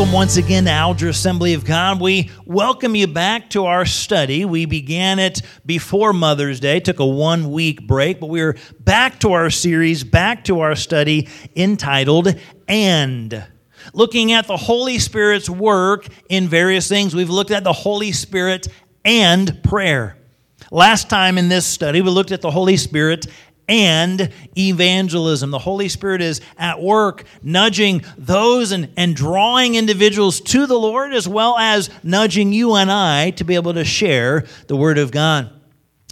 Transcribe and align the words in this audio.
Welcome 0.00 0.14
once 0.14 0.38
again 0.38 0.64
to 0.64 0.70
Alger 0.70 1.10
Assembly 1.10 1.52
of 1.52 1.66
God. 1.66 2.00
We 2.00 2.30
welcome 2.46 2.94
you 2.94 3.06
back 3.06 3.50
to 3.50 3.66
our 3.66 3.84
study. 3.84 4.46
We 4.46 4.64
began 4.64 5.18
it 5.18 5.42
before 5.66 6.14
Mother's 6.14 6.58
Day, 6.58 6.80
took 6.80 7.00
a 7.00 7.06
one 7.06 7.50
week 7.50 7.86
break, 7.86 8.18
but 8.18 8.28
we're 8.28 8.56
back 8.78 9.20
to 9.20 9.32
our 9.34 9.50
series, 9.50 10.02
back 10.02 10.44
to 10.44 10.60
our 10.60 10.74
study 10.74 11.28
entitled 11.54 12.34
And. 12.66 13.46
Looking 13.92 14.32
at 14.32 14.46
the 14.46 14.56
Holy 14.56 14.98
Spirit's 14.98 15.50
work 15.50 16.06
in 16.30 16.48
various 16.48 16.88
things, 16.88 17.14
we've 17.14 17.28
looked 17.28 17.50
at 17.50 17.62
the 17.62 17.74
Holy 17.74 18.12
Spirit 18.12 18.68
and 19.04 19.62
prayer. 19.62 20.16
Last 20.70 21.10
time 21.10 21.36
in 21.36 21.50
this 21.50 21.66
study, 21.66 22.00
we 22.00 22.08
looked 22.08 22.32
at 22.32 22.40
the 22.40 22.50
Holy 22.50 22.78
Spirit 22.78 23.26
and 23.70 24.30
evangelism. 24.58 25.52
The 25.52 25.58
Holy 25.58 25.88
Spirit 25.88 26.20
is 26.20 26.40
at 26.58 26.82
work 26.82 27.24
nudging 27.40 28.04
those 28.18 28.72
and, 28.72 28.92
and 28.96 29.14
drawing 29.14 29.76
individuals 29.76 30.40
to 30.40 30.66
the 30.66 30.78
Lord, 30.78 31.14
as 31.14 31.28
well 31.28 31.56
as 31.56 31.88
nudging 32.02 32.52
you 32.52 32.74
and 32.74 32.90
I 32.90 33.30
to 33.30 33.44
be 33.44 33.54
able 33.54 33.74
to 33.74 33.84
share 33.84 34.44
the 34.66 34.76
Word 34.76 34.98
of 34.98 35.12
God. 35.12 35.52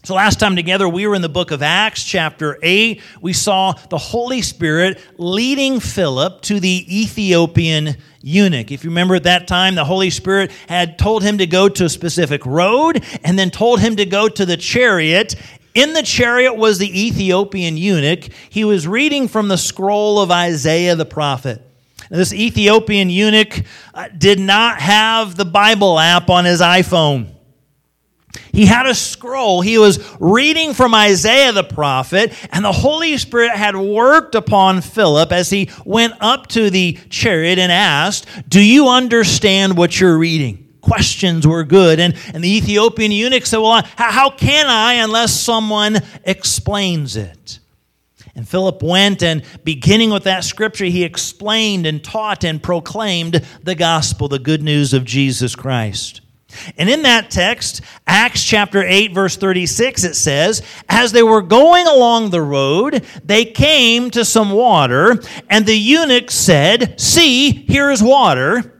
So, 0.05 0.15
last 0.15 0.39
time 0.39 0.55
together, 0.55 0.89
we 0.89 1.07
were 1.09 1.17
in 1.17 1.23
the 1.23 1.29
book 1.29 1.51
of 1.51 1.61
Acts, 1.61 2.05
chapter 2.05 2.57
8. 2.63 3.03
We 3.21 3.33
saw 3.33 3.73
the 3.73 3.99
Holy 3.99 4.41
Spirit 4.41 5.01
leading 5.19 5.81
Philip 5.81 6.41
to 6.43 6.61
the 6.61 7.03
Ethiopian 7.03 7.97
eunuch. 8.23 8.71
If 8.71 8.85
you 8.85 8.91
remember 8.91 9.17
at 9.17 9.25
that 9.25 9.49
time, 9.49 9.75
the 9.75 9.85
Holy 9.85 10.11
Spirit 10.11 10.53
had 10.69 10.99
told 10.99 11.25
him 11.25 11.39
to 11.39 11.47
go 11.47 11.69
to 11.69 11.87
a 11.87 11.89
specific 11.89 12.47
road 12.47 13.05
and 13.25 13.39
then 13.39 13.51
told 13.51 13.81
him 13.81 13.97
to 13.97 14.07
go 14.07 14.29
to 14.29 14.47
the 14.47 14.57
chariot 14.57 15.35
in 15.79 15.93
the 15.93 16.03
chariot 16.03 16.57
was 16.57 16.79
the 16.79 17.07
Ethiopian 17.07 17.77
eunuch. 17.77 18.25
He 18.51 18.65
was 18.65 18.89
reading 18.89 19.29
from 19.29 19.47
the 19.47 19.57
scroll 19.57 20.21
of 20.21 20.31
Isaiah 20.33 20.97
the 20.97 21.05
prophet. 21.05 21.63
This 22.11 22.33
Ethiopian 22.33 23.11
eunuch 23.11 23.63
uh, 23.95 24.09
did 24.17 24.41
not 24.41 24.81
have 24.81 25.37
the 25.37 25.45
Bible 25.45 25.99
app 26.01 26.31
on 26.31 26.47
his 26.47 26.61
iPhone. 26.61 27.29
He 28.53 28.67
had 28.67 28.87
a 28.87 28.95
scroll. 28.95 29.61
He 29.61 29.79
was 29.79 30.05
reading 30.19 30.75
from 30.75 30.95
Isaiah 30.95 31.53
the 31.53 31.63
prophet, 31.63 32.33
and 32.51 32.65
the 32.65 32.73
Holy 32.73 33.17
Spirit 33.17 33.53
had 33.53 33.77
worked 33.77 34.35
upon 34.35 34.81
Philip 34.81 35.31
as 35.31 35.51
he 35.51 35.71
went 35.85 36.15
up 36.21 36.49
to 36.49 36.71
the 36.71 36.99
chariot 37.09 37.59
and 37.59 37.71
asked, 37.71 38.27
Do 38.49 38.61
you 38.61 38.89
understand 38.89 39.77
what 39.77 40.01
you're 40.01 40.19
reading? 40.19 40.68
Questions 40.81 41.47
were 41.47 41.65
good. 41.65 42.01
And, 42.01 42.15
and 42.33 42.43
the 42.43 42.57
Ethiopian 42.57 43.13
eunuch 43.13 43.47
said, 43.47 43.59
Well, 43.59 43.83
how 43.97 44.31
can 44.31 44.67
I 44.67 44.95
unless 44.95 45.39
someone 45.39 45.99
explains 46.25 47.17
it? 47.17 47.59
And 48.35 48.49
Philip 48.49 48.83
went 48.85 49.23
and, 49.23 49.43
beginning 49.65 50.11
with 50.11 50.23
that 50.25 50.45
scripture, 50.45 50.85
he 50.85 51.03
explained 51.03 51.87
and 51.87 52.03
taught 52.03 52.45
and 52.45 52.63
proclaimed 52.63 53.45
the 53.65 53.75
gospel, 53.75 54.29
the 54.29 54.39
good 54.39 54.63
news 54.63 54.95
of 54.95 55.05
Jesus 55.05 55.57
Christ. 55.57 56.21
And 56.77 56.89
in 56.89 57.03
that 57.03 57.31
text, 57.31 57.83
Acts 58.07 58.45
chapter 58.45 58.83
8, 58.83 59.13
verse 59.13 59.37
36, 59.37 60.05
it 60.05 60.15
says, 60.15 60.63
As 60.89 61.13
they 61.13 61.23
were 61.23 61.43
going 61.43 61.87
along 61.87 62.31
the 62.31 62.41
road, 62.41 63.05
they 63.25 63.45
came 63.45 64.11
to 64.13 64.25
some 64.25 64.53
water, 64.53 65.21
and 65.51 65.67
the 65.67 65.77
eunuch 65.77 66.31
said, 66.31 66.99
See, 67.01 67.51
here 67.51 67.91
is 67.91 68.03
water. 68.03 68.78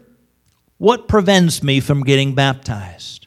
What 0.79 1.09
prevents 1.09 1.63
me 1.63 1.81
from 1.81 2.05
getting 2.05 2.35
baptized? 2.35 3.27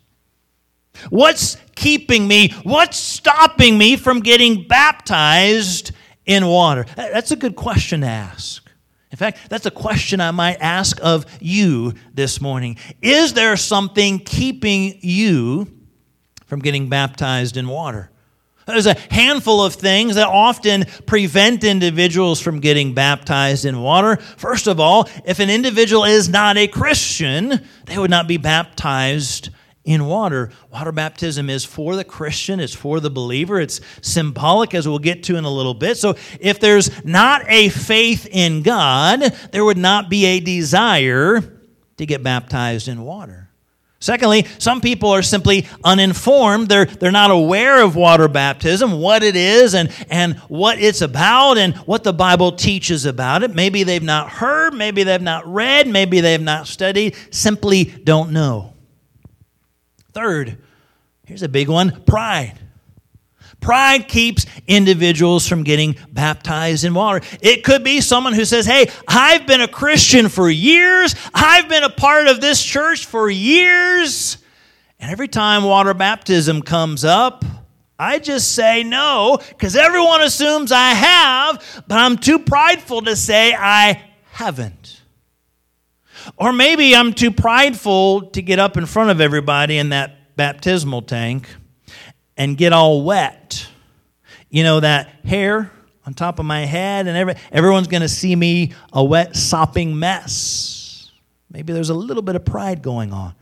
What's 1.10 1.58
keeping 1.76 2.28
me? 2.28 2.54
What's 2.64 2.98
stopping 2.98 3.78
me 3.78 3.96
from 3.96 4.20
getting 4.20 4.68
baptized 4.68 5.92
in 6.26 6.46
water? 6.48 6.86
That's 6.96 7.32
a 7.32 7.36
good 7.36 7.56
question 7.56 8.02
to 8.02 8.08
ask. 8.08 8.70
In 9.12 9.18
fact, 9.18 9.50
that's 9.50 9.66
a 9.66 9.72
question 9.72 10.22
I 10.22 10.32
might 10.32 10.58
ask 10.62 10.98
of 11.04 11.26
you 11.42 11.94
this 12.14 12.40
morning. 12.40 12.78
Is 13.02 13.34
there 13.34 13.58
something 13.58 14.20
keeping 14.20 15.00
you 15.02 15.68
from 16.46 16.60
getting 16.60 16.88
baptized 16.88 17.58
in 17.58 17.68
water? 17.68 18.11
There's 18.72 18.86
a 18.88 19.00
handful 19.10 19.64
of 19.64 19.74
things 19.74 20.16
that 20.16 20.28
often 20.28 20.86
prevent 21.06 21.64
individuals 21.64 22.40
from 22.40 22.60
getting 22.60 22.94
baptized 22.94 23.66
in 23.66 23.82
water. 23.82 24.18
First 24.18 24.68
of 24.68 24.80
all, 24.80 25.10
if 25.26 25.40
an 25.40 25.50
individual 25.50 26.06
is 26.06 26.30
not 26.30 26.58
a 26.58 26.68
Christian, 26.68 27.62
they 27.86 27.98
would 27.98 28.10
not 28.10 28.28
be 28.28 28.38
baptized 28.38 29.50
in 29.84 30.06
water. 30.06 30.52
Water 30.72 30.92
baptism 30.92 31.50
is 31.50 31.66
for 31.66 31.96
the 31.96 32.04
Christian, 32.04 32.60
it's 32.60 32.74
for 32.74 33.00
the 33.00 33.10
believer, 33.10 33.60
it's 33.60 33.82
symbolic, 34.02 34.74
as 34.74 34.88
we'll 34.88 35.00
get 35.00 35.24
to 35.24 35.38
in 35.38 35.44
a 35.44 35.50
little 35.50 35.74
bit. 35.74 35.98
So 35.98 36.16
if 36.40 36.60
there's 36.60 37.04
not 37.04 37.44
a 37.48 37.70
faith 37.70 38.28
in 38.32 38.62
God, 38.62 39.22
there 39.52 39.66
would 39.66 39.78
not 39.78 40.10
be 40.10 40.26
a 40.26 40.40
desire 40.40 41.42
to 41.98 42.06
get 42.06 42.24
baptized 42.24 42.88
in 42.88 43.04
water. 43.04 43.51
Secondly, 44.02 44.48
some 44.58 44.82
people 44.82 45.12
are 45.12 45.22
simply 45.22 45.68
uninformed. 45.84 46.70
They're, 46.70 46.86
they're 46.86 47.12
not 47.12 47.30
aware 47.30 47.84
of 47.84 47.96
water 47.96 48.28
baptism, 48.28 48.94
what 49.00 49.22
it 49.22 49.36
is, 49.36 49.76
and, 49.76 49.94
and 50.10 50.38
what 50.48 50.80
it's 50.80 51.02
about, 51.02 51.60
and 51.60 51.76
what 51.78 52.04
the 52.04 52.12
Bible 52.12 52.52
teaches 52.54 53.06
about 53.06 53.44
it. 53.44 53.54
Maybe 53.54 53.84
they've 53.84 54.02
not 54.02 54.32
heard, 54.32 54.74
maybe 54.74 55.04
they've 55.04 55.22
not 55.22 55.46
read, 55.46 55.88
maybe 55.88 56.20
they've 56.20 56.42
not 56.42 56.68
studied, 56.68 57.16
simply 57.30 57.84
don't 57.84 58.32
know. 58.32 58.74
Third, 60.14 60.58
here's 61.28 61.44
a 61.44 61.50
big 61.50 61.70
one 61.70 62.04
pride. 62.04 62.58
Pride 63.62 64.08
keeps 64.08 64.48
individuals 64.68 65.48
from 65.48 65.64
getting 65.64 65.96
baptized 66.12 66.84
in 66.84 66.96
water. 66.96 67.26
It 67.42 67.64
could 67.64 67.84
be 67.84 68.02
someone 68.02 68.34
who 68.34 68.44
says, 68.44 68.66
Hey, 68.66 68.90
I've 69.08 69.46
been 69.46 69.62
a 69.62 69.68
Christian 69.68 70.30
for 70.30 70.50
years, 70.50 71.16
I've 71.34 71.70
been 71.70 71.84
a 71.84 71.90
part 71.90 72.28
of 72.28 72.42
this 72.42 72.62
church 72.62 73.06
for 73.06 73.30
years. 73.30 74.38
And 75.00 75.12
every 75.12 75.28
time 75.28 75.64
water 75.64 75.94
baptism 75.94 76.62
comes 76.64 77.06
up, 77.06 77.46
I 77.98 78.18
just 78.18 78.54
say 78.54 78.84
no 78.84 79.40
because 79.50 79.76
everyone 79.76 80.22
assumes 80.22 80.72
I 80.72 80.90
have, 80.90 81.84
but 81.88 82.00
I'm 82.00 82.18
too 82.18 82.40
prideful 82.40 83.04
to 83.04 83.16
say 83.16 83.54
I 83.54 84.04
haven't. 84.32 85.02
Or 86.36 86.52
maybe 86.52 86.96
I'm 86.96 87.14
too 87.14 87.32
prideful 87.32 88.30
to 88.32 88.42
get 88.42 88.58
up 88.58 88.76
in 88.76 88.88
front 88.88 89.12
of 89.12 89.22
everybody 89.22 89.78
in 89.78 89.90
that 89.90 90.36
baptismal 90.36 91.04
tank 91.04 91.48
and 92.42 92.58
get 92.58 92.74
all 92.74 93.04
wet. 93.04 93.68
You 94.50 94.64
know, 94.64 94.80
that 94.80 95.10
hair 95.24 95.72
on 96.08 96.16
top 96.16 96.40
of 96.40 96.46
my 96.46 96.66
head, 96.66 97.06
and 97.06 97.16
every, 97.16 97.36
everyone's 97.52 97.88
going 97.88 98.02
to 98.02 98.10
see 98.10 98.36
me 98.36 98.74
a 98.92 99.04
wet, 99.04 99.36
sopping 99.36 100.00
mess. 100.00 101.12
Maybe 101.52 101.72
there's 101.72 101.92
a 101.92 101.94
little 101.94 102.24
bit 102.24 102.36
of 102.36 102.44
pride 102.44 102.82
going 102.82 103.14
on. 103.14 103.36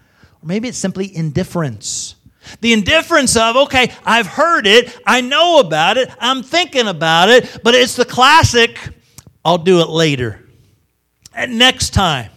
Or 0.44 0.46
maybe 0.46 0.68
it's 0.68 0.78
simply 0.78 1.16
indifference. 1.16 2.16
The 2.60 2.74
indifference 2.74 3.38
of, 3.38 3.56
okay, 3.56 3.94
I've 4.06 4.28
heard 4.28 4.68
it, 4.68 5.00
I 5.06 5.22
know 5.22 5.62
about 5.62 5.96
it, 5.96 6.10
I'm 6.20 6.44
thinking 6.44 6.88
about 6.88 7.30
it, 7.30 7.60
but 7.64 7.76
it's 7.76 7.96
the 7.96 8.04
classic, 8.04 8.78
I'll 9.46 9.60
do 9.60 9.80
it 9.80 9.88
later. 9.88 10.46
next 11.48 11.92
time. 11.92 12.32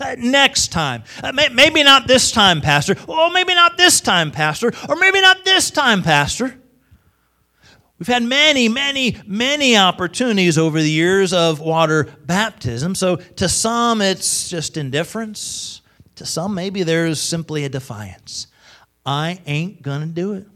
Uh, 0.00 0.14
next 0.18 0.68
time. 0.68 1.02
Uh, 1.22 1.32
may, 1.32 1.48
maybe 1.48 1.82
not 1.82 2.06
this 2.06 2.30
time, 2.30 2.60
Pastor. 2.60 2.96
Well, 3.06 3.30
maybe 3.30 3.54
not 3.54 3.76
this 3.76 4.00
time, 4.00 4.30
Pastor. 4.30 4.72
Or 4.88 4.96
maybe 4.96 5.20
not 5.20 5.44
this 5.44 5.70
time, 5.70 6.02
Pastor. 6.02 6.60
We've 7.98 8.06
had 8.06 8.22
many, 8.22 8.68
many, 8.68 9.16
many 9.26 9.76
opportunities 9.76 10.56
over 10.56 10.80
the 10.80 10.90
years 10.90 11.32
of 11.32 11.58
water 11.58 12.04
baptism. 12.26 12.94
So 12.94 13.16
to 13.16 13.48
some, 13.48 14.00
it's 14.00 14.48
just 14.48 14.76
indifference. 14.76 15.80
To 16.16 16.26
some, 16.26 16.54
maybe 16.54 16.84
there's 16.84 17.20
simply 17.20 17.64
a 17.64 17.68
defiance. 17.68 18.46
I 19.04 19.40
ain't 19.46 19.82
going 19.82 20.00
to 20.02 20.06
do 20.06 20.34
it. 20.34 20.46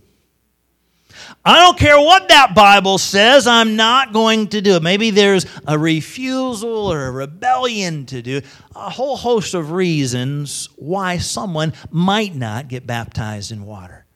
I 1.45 1.61
don't 1.61 1.79
care 1.79 1.99
what 1.99 2.29
that 2.29 2.55
Bible 2.55 2.99
says, 2.99 3.47
I'm 3.47 3.77
not 3.77 4.13
going 4.13 4.49
to 4.49 4.61
do 4.61 4.77
it. 4.77 4.83
Maybe 4.83 5.11
there's 5.11 5.47
a 5.67 5.79
refusal 5.79 6.93
or 6.93 7.07
a 7.07 7.11
rebellion 7.11 8.07
to 8.07 8.23
do 8.23 8.41
a 8.75 8.91
whole 8.91 9.17
host 9.17 9.55
of 9.55 9.73
reasons 9.73 10.69
why 10.77 11.19
someone 11.19 11.73
might 11.91 12.35
not 12.35 12.69
get 12.69 12.87
baptized 12.87 13.53
in 13.53 13.65
water. 13.65 14.07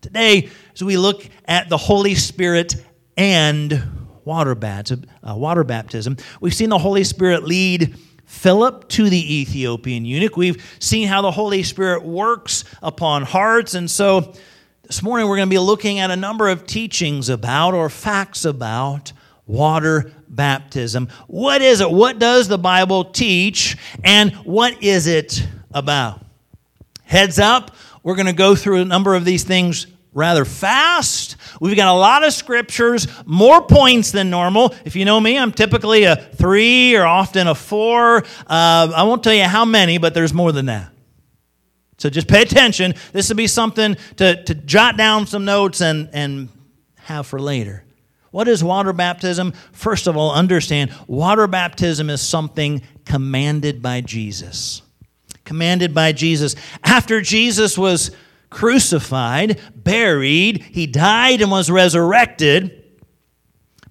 Today, 0.00 0.50
as 0.74 0.84
we 0.84 0.96
look 0.96 1.26
at 1.46 1.68
the 1.68 1.78
Holy 1.78 2.14
Spirit 2.14 2.76
and 3.16 3.72
uh, 3.72 3.80
water 4.26 4.54
baptism, 5.64 6.16
we've 6.40 6.54
seen 6.54 6.68
the 6.68 6.78
Holy 6.78 7.04
Spirit 7.04 7.44
lead 7.44 7.96
Philip 8.26 8.88
to 8.88 9.08
the 9.08 9.40
Ethiopian 9.40 10.04
eunuch. 10.04 10.36
We've 10.36 10.62
seen 10.78 11.08
how 11.08 11.22
the 11.22 11.30
Holy 11.30 11.62
Spirit 11.62 12.04
works 12.04 12.64
upon 12.82 13.22
hearts, 13.22 13.74
and 13.74 13.90
so 13.90 14.34
this 14.86 15.02
morning 15.02 15.26
we're 15.28 15.36
going 15.36 15.48
to 15.48 15.54
be 15.54 15.58
looking 15.58 15.98
at 15.98 16.10
a 16.10 16.16
number 16.16 16.48
of 16.48 16.66
teachings 16.66 17.30
about 17.30 17.72
or 17.72 17.88
facts 17.88 18.44
about 18.44 19.12
water 19.46 20.12
baptism. 20.28 21.08
What 21.26 21.62
is 21.62 21.80
it? 21.80 21.90
What 21.90 22.18
does 22.18 22.48
the 22.48 22.58
Bible 22.58 23.06
teach? 23.06 23.78
And 24.02 24.32
what 24.44 24.82
is 24.82 25.06
it 25.06 25.46
about? 25.72 26.24
Heads 27.04 27.38
up, 27.38 27.74
we're 28.02 28.14
going 28.14 28.26
to 28.26 28.34
go 28.34 28.54
through 28.54 28.82
a 28.82 28.84
number 28.84 29.14
of 29.14 29.24
these 29.24 29.44
things 29.44 29.86
rather 30.12 30.44
fast. 30.44 31.36
We've 31.60 31.76
got 31.76 31.88
a 31.88 31.98
lot 31.98 32.22
of 32.22 32.32
scriptures, 32.34 33.06
more 33.24 33.66
points 33.66 34.12
than 34.12 34.28
normal. 34.28 34.74
If 34.84 34.96
you 34.96 35.06
know 35.06 35.18
me, 35.18 35.38
I'm 35.38 35.52
typically 35.52 36.04
a 36.04 36.16
three 36.16 36.94
or 36.94 37.04
often 37.04 37.46
a 37.46 37.54
four. 37.54 38.18
Uh, 38.46 38.92
I 38.94 39.02
won't 39.04 39.24
tell 39.24 39.34
you 39.34 39.44
how 39.44 39.64
many, 39.64 39.96
but 39.98 40.12
there's 40.12 40.34
more 40.34 40.52
than 40.52 40.66
that. 40.66 40.90
So 41.98 42.10
just 42.10 42.28
pay 42.28 42.42
attention. 42.42 42.94
This 43.12 43.28
will 43.28 43.36
be 43.36 43.46
something 43.46 43.96
to, 44.16 44.42
to 44.44 44.54
jot 44.54 44.96
down 44.96 45.26
some 45.26 45.44
notes 45.44 45.80
and, 45.80 46.08
and 46.12 46.48
have 46.96 47.26
for 47.26 47.40
later. 47.40 47.84
What 48.30 48.48
is 48.48 48.64
water 48.64 48.92
baptism? 48.92 49.52
First 49.72 50.08
of 50.08 50.16
all, 50.16 50.32
understand 50.32 50.92
water 51.06 51.46
baptism 51.46 52.10
is 52.10 52.20
something 52.20 52.82
commanded 53.04 53.80
by 53.80 54.00
Jesus. 54.00 54.82
Commanded 55.44 55.94
by 55.94 56.12
Jesus. 56.12 56.56
After 56.82 57.20
Jesus 57.20 57.78
was 57.78 58.10
crucified, 58.50 59.60
buried, 59.76 60.62
he 60.62 60.86
died 60.88 61.42
and 61.42 61.50
was 61.50 61.70
resurrected. 61.70 62.82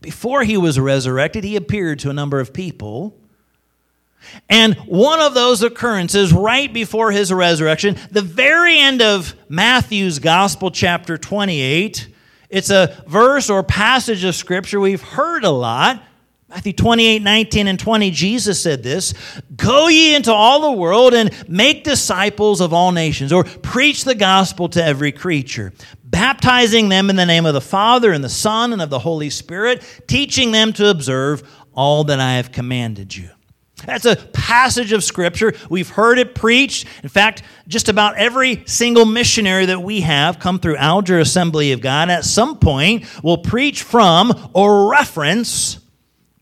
Before 0.02 0.44
he 0.44 0.58
was 0.58 0.78
resurrected, 0.78 1.46
he 1.46 1.56
appeared 1.56 2.00
to 2.00 2.10
a 2.10 2.14
number 2.14 2.42
of 2.42 2.54
people. 2.54 3.18
And 4.50 4.76
one 4.86 5.20
of 5.20 5.34
those 5.34 5.64
occurrences, 5.64 6.34
right 6.34 6.72
before 6.72 7.12
his 7.12 7.32
resurrection, 7.32 7.98
the 8.12 8.22
very 8.22 8.78
end 8.80 9.02
of 9.02 9.36
Matthew's 9.50 10.20
Gospel, 10.20 10.72
chapter 10.72 11.18
28, 11.18 12.10
it's 12.50 12.70
a 12.70 13.04
verse 13.08 13.50
or 13.50 13.64
passage 13.64 14.24
of 14.24 14.36
Scripture 14.36 14.80
we've 14.80 15.02
heard 15.02 15.44
a 15.44 15.50
lot. 15.50 16.04
Matthew 16.54 16.74
28, 16.74 17.24
19, 17.24 17.68
and 17.68 17.80
20, 17.80 18.12
Jesus 18.12 18.62
said 18.62 18.84
this 18.84 19.16
Go 19.56 19.88
ye 19.88 20.14
into 20.14 20.32
all 20.32 20.62
the 20.62 20.80
world 20.80 21.16
and 21.16 21.32
make 21.50 21.84
disciples 21.84 22.62
of 22.62 22.72
all 22.72 22.92
nations, 22.92 23.34
or 23.34 23.44
preach 23.44 24.04
the 24.04 24.14
gospel 24.14 24.70
to 24.70 24.84
every 24.84 25.12
creature, 25.12 25.74
baptizing 26.04 26.90
them 26.90 27.10
in 27.10 27.16
the 27.16 27.26
name 27.26 27.48
of 27.48 27.56
the 27.56 27.62
Father 27.62 28.12
and 28.12 28.24
the 28.24 28.30
Son 28.30 28.72
and 28.72 28.84
of 28.84 28.92
the 28.92 29.00
Holy 29.00 29.32
Spirit, 29.32 29.84
teaching 30.06 30.52
them 30.52 30.74
to 30.74 30.92
observe 30.92 31.42
all 31.74 32.04
that 32.04 32.20
I 32.20 32.34
have 32.34 32.52
commanded 32.52 33.16
you. 33.16 33.32
That's 33.86 34.06
a 34.06 34.16
passage 34.16 34.92
of 34.92 35.04
Scripture. 35.04 35.54
We've 35.70 35.90
heard 35.90 36.20
it 36.20 36.36
preached. 36.36 36.88
In 37.04 37.10
fact, 37.10 37.44
just 37.68 37.90
about 37.90 38.18
every 38.18 38.64
single 38.66 39.06
missionary 39.06 39.68
that 39.68 39.82
we 39.82 40.02
have 40.02 40.40
come 40.40 40.60
through 40.60 40.78
Alger 40.78 41.20
Assembly 41.20 41.72
of 41.72 41.82
God 41.82 42.10
at 42.10 42.24
some 42.24 42.60
point 42.60 43.06
will 43.24 43.38
preach 43.38 43.84
from 43.84 44.52
or 44.54 44.90
reference 44.90 45.80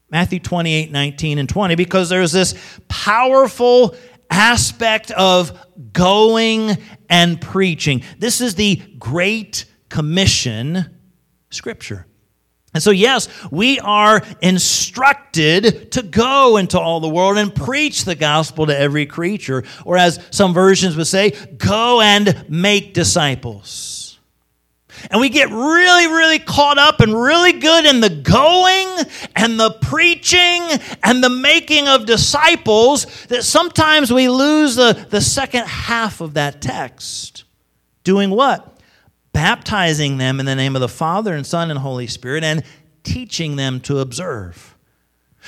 Matthew 0.09 0.39
28 0.39 0.91
19 0.91 1.37
and 1.37 1.47
20 1.47 1.75
because 1.75 2.09
there's 2.09 2.31
this 2.31 2.53
powerful 2.87 3.95
aspect 4.29 5.11
of 5.11 5.57
going 5.93 6.77
and 7.09 7.39
preaching. 7.39 8.03
This 8.19 8.41
is 8.41 8.55
the 8.55 8.75
Great 8.97 9.65
Commission 9.89 10.97
Scripture. 11.49 12.05
And 12.73 12.81
so, 12.81 12.91
yes, 12.91 13.27
we 13.51 13.79
are 13.79 14.21
instructed 14.41 15.91
to 15.91 16.03
go 16.03 16.55
into 16.55 16.79
all 16.79 17.01
the 17.01 17.09
world 17.09 17.37
and 17.37 17.53
preach 17.53 18.05
the 18.05 18.15
gospel 18.15 18.67
to 18.67 18.77
every 18.77 19.05
creature, 19.05 19.63
or 19.83 19.97
as 19.97 20.25
some 20.31 20.53
versions 20.53 20.95
would 20.95 21.07
say, 21.07 21.31
go 21.57 21.99
and 21.99 22.45
make 22.49 22.93
disciples. 22.93 24.19
And 25.09 25.19
we 25.19 25.29
get 25.29 25.49
really, 25.49 26.07
really 26.07 26.39
caught 26.39 26.77
up 26.77 26.99
and 26.99 27.19
really 27.19 27.53
good 27.53 27.85
in 27.85 28.01
the 28.01 28.09
going 28.09 29.05
and 29.35 29.59
the 29.59 29.71
preaching 29.81 30.61
and 31.03 31.23
the 31.23 31.29
making 31.29 31.87
of 31.87 32.05
disciples 32.05 33.25
that 33.25 33.43
sometimes 33.43 34.13
we 34.13 34.29
lose 34.29 34.75
the, 34.75 35.07
the 35.09 35.21
second 35.21 35.65
half 35.65 36.21
of 36.21 36.35
that 36.35 36.61
text. 36.61 37.45
Doing 38.03 38.29
what? 38.29 38.70
Baptizing 39.33 40.17
them 40.17 40.39
in 40.39 40.45
the 40.45 40.55
name 40.55 40.75
of 40.75 40.81
the 40.81 40.89
Father 40.89 41.33
and 41.33 41.45
Son 41.45 41.69
and 41.69 41.79
Holy 41.79 42.07
Spirit, 42.07 42.43
and 42.43 42.63
teaching 43.03 43.55
them 43.55 43.79
to 43.81 43.99
observe. 43.99 44.75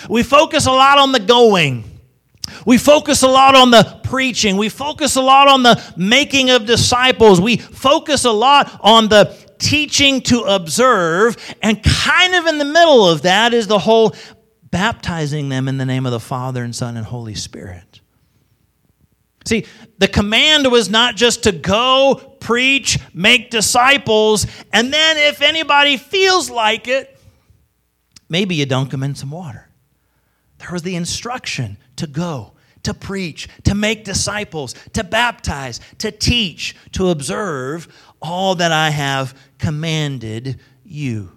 We 0.09 0.23
focus 0.23 0.65
a 0.65 0.71
lot 0.71 0.97
on 0.97 1.11
the 1.11 1.19
going. 1.19 1.83
We 2.65 2.77
focus 2.77 3.23
a 3.23 3.27
lot 3.27 3.55
on 3.55 3.71
the 3.71 3.99
preaching. 4.03 4.57
We 4.57 4.69
focus 4.69 5.15
a 5.15 5.21
lot 5.21 5.47
on 5.47 5.63
the 5.63 5.81
making 5.95 6.49
of 6.49 6.65
disciples. 6.65 7.39
We 7.39 7.57
focus 7.57 8.25
a 8.25 8.31
lot 8.31 8.79
on 8.81 9.07
the 9.07 9.37
teaching 9.59 10.21
to 10.21 10.41
observe. 10.41 11.37
And 11.61 11.81
kind 11.83 12.35
of 12.35 12.47
in 12.47 12.57
the 12.57 12.65
middle 12.65 13.07
of 13.07 13.21
that 13.23 13.53
is 13.53 13.67
the 13.67 13.79
whole 13.79 14.15
baptizing 14.71 15.49
them 15.49 15.67
in 15.67 15.77
the 15.77 15.85
name 15.85 16.05
of 16.05 16.11
the 16.11 16.19
Father 16.19 16.63
and 16.63 16.75
Son 16.75 16.97
and 16.97 17.05
Holy 17.05 17.35
Spirit. 17.35 18.01
See, 19.45 19.65
the 19.97 20.07
command 20.07 20.71
was 20.71 20.89
not 20.89 21.15
just 21.15 21.43
to 21.43 21.51
go, 21.51 22.35
preach, 22.39 22.97
make 23.13 23.51
disciples, 23.51 24.47
and 24.71 24.93
then 24.93 25.17
if 25.17 25.41
anybody 25.41 25.97
feels 25.97 26.49
like 26.49 26.87
it, 26.87 27.19
maybe 28.29 28.55
you 28.55 28.65
dunk 28.65 28.91
them 28.91 29.03
in 29.03 29.15
some 29.15 29.31
water. 29.31 29.69
There 30.59 30.71
was 30.71 30.83
the 30.83 30.95
instruction 30.95 31.77
to 31.97 32.07
go, 32.07 32.53
to 32.83 32.93
preach, 32.93 33.49
to 33.63 33.75
make 33.75 34.05
disciples, 34.05 34.75
to 34.93 35.03
baptize, 35.03 35.81
to 35.97 36.11
teach, 36.11 36.75
to 36.93 37.09
observe 37.09 37.87
all 38.21 38.55
that 38.55 38.71
I 38.71 38.89
have 38.91 39.37
commanded 39.57 40.59
you 40.85 41.31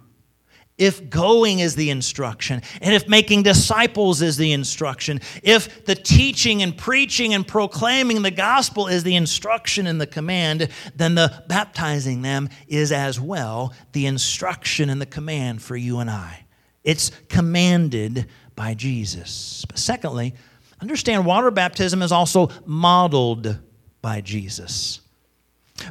if 0.78 1.08
going 1.08 1.60
is 1.60 1.74
the 1.74 1.88
instruction, 1.88 2.60
and 2.82 2.94
if 2.94 3.08
making 3.08 3.42
disciples 3.42 4.20
is 4.20 4.36
the 4.36 4.52
instruction, 4.52 5.20
if 5.42 5.86
the 5.86 5.94
teaching 5.94 6.62
and 6.62 6.76
preaching 6.76 7.32
and 7.32 7.46
proclaiming 7.46 8.22
the 8.22 8.30
gospel 8.30 8.86
is 8.86 9.02
the 9.02 9.16
instruction 9.16 9.86
and 9.86 10.00
the 10.00 10.06
command, 10.06 10.68
then 10.94 11.14
the 11.14 11.42
baptizing 11.48 12.22
them 12.22 12.50
is 12.68 12.92
as 12.92 13.18
well 13.18 13.72
the 13.92 14.06
instruction 14.06 14.90
and 14.90 15.00
the 15.00 15.06
command 15.06 15.62
for 15.62 15.76
you 15.76 15.98
and 15.98 16.10
I. 16.10 16.44
It's 16.84 17.10
commanded 17.28 18.26
by 18.54 18.74
Jesus. 18.74 19.64
But 19.66 19.78
secondly, 19.78 20.34
understand 20.80 21.24
water 21.24 21.50
baptism 21.50 22.02
is 22.02 22.12
also 22.12 22.50
modeled 22.66 23.58
by 24.02 24.20
Jesus 24.20 25.00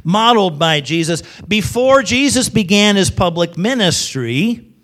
modeled 0.03 0.57
by 0.57 0.81
Jesus. 0.81 1.21
Before 1.47 2.01
Jesus 2.01 2.49
began 2.49 2.95
his 2.95 3.11
public 3.11 3.55
ministry, 3.55 4.74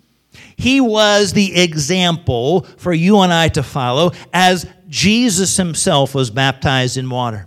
he 0.56 0.80
was 0.80 1.32
the 1.32 1.60
example 1.60 2.62
for 2.76 2.92
you 2.92 3.18
and 3.20 3.32
I 3.32 3.48
to 3.48 3.62
follow 3.62 4.12
as 4.32 4.66
Jesus 4.88 5.56
himself 5.56 6.14
was 6.14 6.30
baptized 6.30 6.96
in 6.96 7.08
water. 7.10 7.46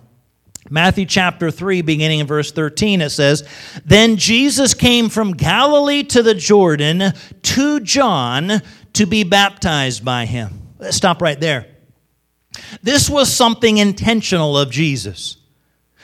Matthew 0.70 1.06
chapter 1.06 1.52
3, 1.52 1.84
beginning 1.84 2.20
in 2.20 2.28
verse 2.28 2.52
13, 2.52 3.02
it 3.02 3.12
says, 3.12 3.48
Then 3.86 4.18
Jesus 4.18 4.74
came 4.74 5.10
from 5.10 5.34
Galilee 5.34 6.04
to 6.04 6.24
the 6.24 6.34
Jordan 6.34 7.14
to 7.44 7.80
John 7.82 8.62
to 8.94 9.06
be 9.06 9.24
baptized 9.24 10.04
by 10.04 10.26
him. 10.26 10.74
Let's 10.80 10.98
stop 10.98 11.22
right 11.22 11.40
there. 11.40 11.68
This 12.82 13.10
was 13.10 13.32
something 13.32 13.78
intentional 13.78 14.58
of 14.58 14.72
Jesus. 14.72 15.38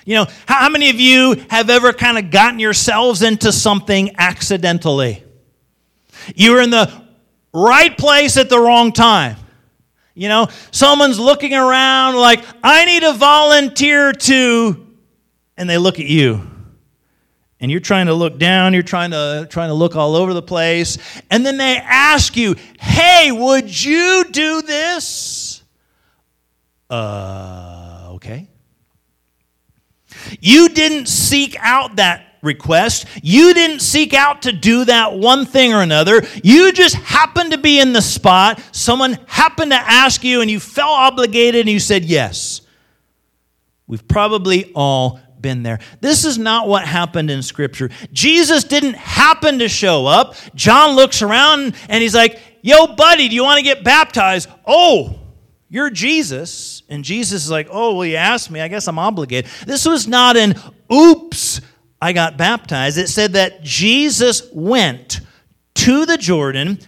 You 0.06 0.16
know, 0.16 0.28
how 0.48 0.70
many 0.70 0.90
of 0.90 1.00
you 1.00 1.44
have 1.50 1.70
ever 1.70 1.94
kind 1.94 2.18
of 2.18 2.30
gotten 2.30 2.60
yourselves 2.60 3.24
into 3.24 3.52
something 3.52 4.12
accidentally? 4.18 5.24
You 6.36 6.52
were 6.54 6.62
in 6.62 6.70
the 6.70 6.92
right 7.54 7.98
place 7.98 8.38
at 8.38 8.50
the 8.50 8.60
wrong 8.60 8.92
time. 8.92 9.38
You 10.14 10.28
know, 10.28 10.48
someone's 10.72 11.20
looking 11.20 11.54
around 11.54 12.16
like, 12.16 12.44
I 12.64 12.86
need 12.86 13.04
a 13.04 13.14
volunteer 13.14 14.12
to, 14.12 14.88
and 15.58 15.70
they 15.70 15.78
look 15.78 16.00
at 16.00 16.06
you. 16.06 16.48
And 17.60 17.70
you're 17.70 17.80
trying 17.80 18.08
to 18.08 18.14
look 18.14 18.40
down, 18.40 18.74
you're 18.74 18.82
trying 18.82 19.12
to 19.12 19.48
trying 19.50 19.70
to 19.70 19.76
look 19.76 19.96
all 19.96 20.16
over 20.16 20.34
the 20.34 20.42
place, 20.42 20.98
and 21.30 21.46
then 21.46 21.58
they 21.58 21.78
ask 21.78 22.36
you, 22.36 22.56
"Hey, 22.80 23.32
would 23.32 23.86
you 23.86 24.26
do 24.32 24.64
this?" 24.64 25.62
Uh, 26.90 28.08
okay. 28.14 28.50
You 30.40 30.70
didn't 30.70 31.06
seek 31.06 31.56
out 31.60 31.98
that 31.98 32.31
request. 32.42 33.06
You 33.22 33.54
didn't 33.54 33.82
seek 33.82 34.14
out 34.14 34.44
to 34.44 34.52
do 34.52 34.86
that 34.86 35.14
one 35.14 35.46
thing 35.46 35.74
or 35.74 35.82
another. 35.82 36.24
You 36.44 36.72
just 36.72 36.96
happened 36.96 37.52
to 37.52 37.58
be 37.58 37.80
in 37.80 37.94
the 37.94 38.02
spot. 38.02 38.62
Someone 38.72 39.18
happened 39.28 39.72
to 39.72 39.78
ask 39.78 40.24
you, 40.24 40.42
and 40.42 40.50
you 40.50 40.60
felt 40.60 40.92
obligated, 40.92 41.62
and 41.62 41.70
you 41.70 41.80
said 41.80 42.06
yes. 42.06 42.62
We've 43.88 44.08
probably 44.08 44.72
all 44.74 45.20
been 45.42 45.64
there. 45.64 45.80
This 46.00 46.24
is 46.24 46.38
not 46.38 46.68
what 46.68 46.86
happened 46.86 47.32
in 47.32 47.42
Scripture. 47.42 47.90
Jesus 48.14 48.64
didn't 48.64 48.96
happen 48.96 49.60
to 49.60 49.68
show 49.68 50.06
up. 50.06 50.36
John 50.56 50.96
looks 50.96 51.22
around 51.22 51.76
and 51.90 52.02
he's 52.02 52.16
like, 52.16 52.40
Yo, 52.62 52.96
buddy, 52.96 53.28
do 53.28 53.34
you 53.34 53.44
want 53.44 53.58
to 53.58 53.64
get 53.64 53.84
baptized? 53.84 54.48
Oh, 54.68 55.20
you're 55.68 55.90
Jesus. 55.90 56.84
And 56.90 57.04
Jesus 57.04 57.46
is 57.46 57.52
like, 57.52 57.68
Oh, 57.72 57.96
well, 57.96 58.06
you 58.06 58.18
asked 58.18 58.52
me. 58.52 58.62
I 58.62 58.68
guess 58.68 58.88
I'm 58.88 59.00
obligated. 59.00 59.50
This 59.66 59.86
was 59.86 60.08
not 60.08 60.38
an 60.38 60.56
oops 60.92 61.60
I 62.02 62.14
got 62.14 62.38
baptized, 62.38 62.98
it 62.98 63.10
said 63.10 63.34
that 63.34 63.62
Jesus 63.62 64.50
went 64.52 65.22
to 65.76 66.06
the 66.06 66.18
Jordan 66.18 66.80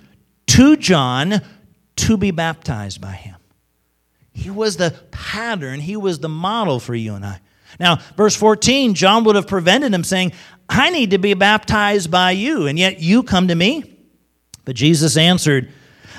to 0.48 0.76
John 0.76 1.42
to 1.98 2.18
be 2.18 2.32
baptized 2.32 3.00
by 3.00 3.12
him. 3.12 3.36
He 4.34 4.50
was 4.50 4.78
the 4.78 4.96
pattern, 5.12 5.80
he 5.80 5.96
was 5.96 6.20
the 6.20 6.30
model 6.30 6.80
for 6.80 6.96
you 6.96 7.14
and 7.14 7.26
I. 7.26 7.40
Now, 7.80 8.00
verse 8.18 8.36
14, 8.36 8.94
John 8.96 9.24
would 9.24 9.36
have 9.36 9.48
prevented 9.48 9.94
him 9.94 10.04
saying, 10.04 10.34
I 10.68 10.90
need 10.90 11.12
to 11.12 11.18
be 11.18 11.34
baptized 11.34 12.10
by 12.10 12.32
you, 12.32 12.68
and 12.68 12.80
yet 12.80 13.00
you 13.00 13.24
come 13.24 13.48
to 13.50 13.56
me? 13.56 13.84
But 14.66 14.76
Jesus 14.76 15.18
answered, 15.18 15.72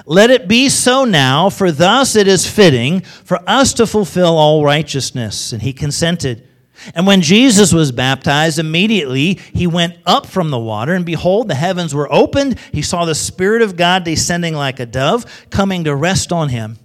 Let 0.07 0.31
it 0.31 0.47
be 0.49 0.69
so 0.69 1.05
now, 1.05 1.51
for 1.51 1.73
thus 1.73 2.15
it 2.15 2.29
is 2.29 2.49
fitting 2.49 3.01
for 3.01 3.41
us 3.49 3.73
to 3.75 3.87
fulfill 3.87 4.37
all 4.37 4.65
righteousness. 4.65 5.53
And 5.53 5.63
he 5.63 5.73
consented. 5.73 6.49
And 6.95 7.07
when 7.07 7.21
Jesus 7.21 7.73
was 7.73 7.93
baptized, 7.93 8.59
immediately 8.59 9.35
he 9.35 9.67
went 9.67 9.97
up 10.05 10.27
from 10.27 10.51
the 10.51 10.59
water, 10.59 10.95
and 10.95 11.07
behold, 11.07 11.49
the 11.49 11.55
heavens 11.55 11.95
were 11.95 12.13
opened. 12.13 12.59
He 12.73 12.83
saw 12.83 13.05
the 13.05 13.15
Spirit 13.15 13.63
of 13.63 13.77
God 13.77 14.05
descending 14.05 14.55
like 14.55 14.81
a 14.81 14.87
dove, 14.87 15.25
coming 15.51 15.85
to 15.85 15.95
rest 15.95 16.33
on 16.33 16.49
him. 16.49 16.79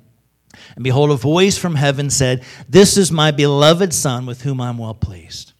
And 0.75 0.83
behold, 0.83 1.11
a 1.11 1.15
voice 1.15 1.57
from 1.57 1.75
heaven 1.75 2.09
said, 2.09 2.43
This 2.67 2.97
is 2.97 3.11
my 3.11 3.31
beloved 3.31 3.93
Son, 3.93 4.25
with 4.25 4.43
whom 4.43 4.61
I'm 4.61 4.77
well 4.77 4.93
pleased. 4.93 5.53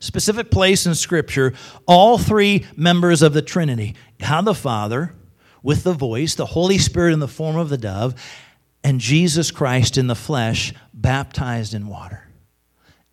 Specific 0.00 0.50
place 0.50 0.86
in 0.86 0.94
Scripture, 0.94 1.54
all 1.86 2.18
three 2.18 2.66
members 2.76 3.20
of 3.22 3.32
the 3.32 3.42
Trinity 3.42 3.96
God 4.18 4.44
the 4.44 4.54
Father, 4.54 5.14
with 5.62 5.82
the 5.82 5.92
voice, 5.92 6.34
the 6.34 6.46
Holy 6.46 6.78
Spirit 6.78 7.12
in 7.12 7.20
the 7.20 7.28
form 7.28 7.56
of 7.56 7.68
the 7.68 7.78
dove, 7.78 8.14
and 8.84 9.00
Jesus 9.00 9.50
Christ 9.50 9.98
in 9.98 10.06
the 10.06 10.14
flesh, 10.14 10.72
baptized 10.94 11.74
in 11.74 11.88
water. 11.88 12.27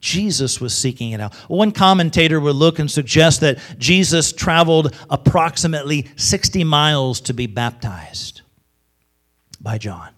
Jesus 0.06 0.62
was 0.62 0.72
seeking 0.72 1.14
it 1.14 1.20
out. 1.20 1.34
One 1.48 1.72
commentator 1.72 2.40
would 2.40 2.56
look 2.56 2.78
and 2.78 2.92
suggest 2.92 3.42
that 3.42 3.58
Jesus 3.80 4.32
traveled 4.32 4.96
approximately 5.10 6.08
60 6.16 6.64
miles 6.64 7.22
to 7.22 7.34
be 7.34 7.48
baptized 7.48 8.44
by 9.60 9.80
John. 9.80 10.10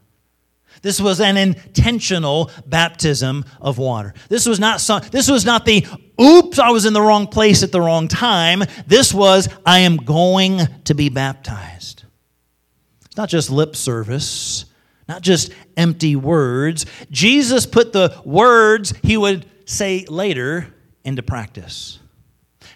This 0.81 0.99
was 0.99 1.21
an 1.21 1.37
intentional 1.37 2.51
baptism 2.65 3.45
of 3.61 3.77
water. 3.77 4.13
This 4.27 4.45
was 4.45 4.59
not 4.59 4.81
some, 4.81 5.03
this 5.09 5.31
was 5.31 5.45
not 5.45 5.63
the 5.63 5.87
oops, 6.21 6.59
I 6.59 6.69
was 6.71 6.85
in 6.85 6.91
the 6.91 7.01
wrong 7.01 7.27
place 7.27 7.63
at 7.63 7.71
the 7.71 7.79
wrong 7.79 8.09
time. 8.09 8.63
This 8.87 9.13
was 9.13 9.47
I 9.65 9.79
am 9.79 9.95
going 9.95 10.59
to 10.83 10.95
be 10.95 11.07
baptized. 11.07 12.03
It's 13.05 13.15
not 13.15 13.29
just 13.29 13.49
lip 13.49 13.73
service, 13.73 14.65
not 15.07 15.21
just 15.21 15.53
empty 15.77 16.17
words. 16.17 16.85
Jesus 17.09 17.65
put 17.65 17.93
the 17.93 18.19
words 18.25 18.93
he 19.01 19.15
would 19.15 19.45
say 19.67 20.05
later 20.07 20.73
into 21.03 21.21
practice. 21.21 21.99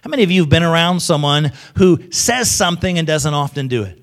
How 0.04 0.10
many 0.10 0.24
of 0.24 0.30
you 0.30 0.42
have 0.42 0.50
been 0.50 0.64
around 0.64 1.00
someone 1.00 1.52
who 1.78 2.12
says 2.12 2.52
something 2.52 2.98
and 3.00 3.08
doesn't 3.08 3.34
often 3.34 3.68
do 3.68 3.84
it? 3.84 4.00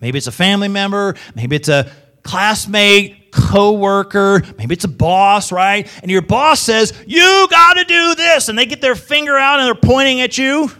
Maybe 0.00 0.18
it's 0.18 0.26
a 0.26 0.32
family 0.32 0.68
member, 0.68 1.14
maybe 1.34 1.56
it's 1.56 1.68
a 1.68 1.90
classmate, 2.22 3.30
coworker, 3.30 4.42
maybe 4.58 4.74
it's 4.74 4.84
a 4.84 4.88
boss, 4.88 5.50
right? 5.52 5.90
And 6.02 6.10
your 6.10 6.22
boss 6.22 6.60
says, 6.60 6.92
"You 7.06 7.46
got 7.50 7.74
to 7.74 7.84
do 7.84 8.14
this." 8.14 8.48
And 8.48 8.58
they 8.58 8.66
get 8.66 8.80
their 8.80 8.96
finger 8.96 9.36
out 9.36 9.60
and 9.60 9.66
they're 9.66 9.74
pointing 9.74 10.20
at 10.20 10.36
you, 10.36 10.70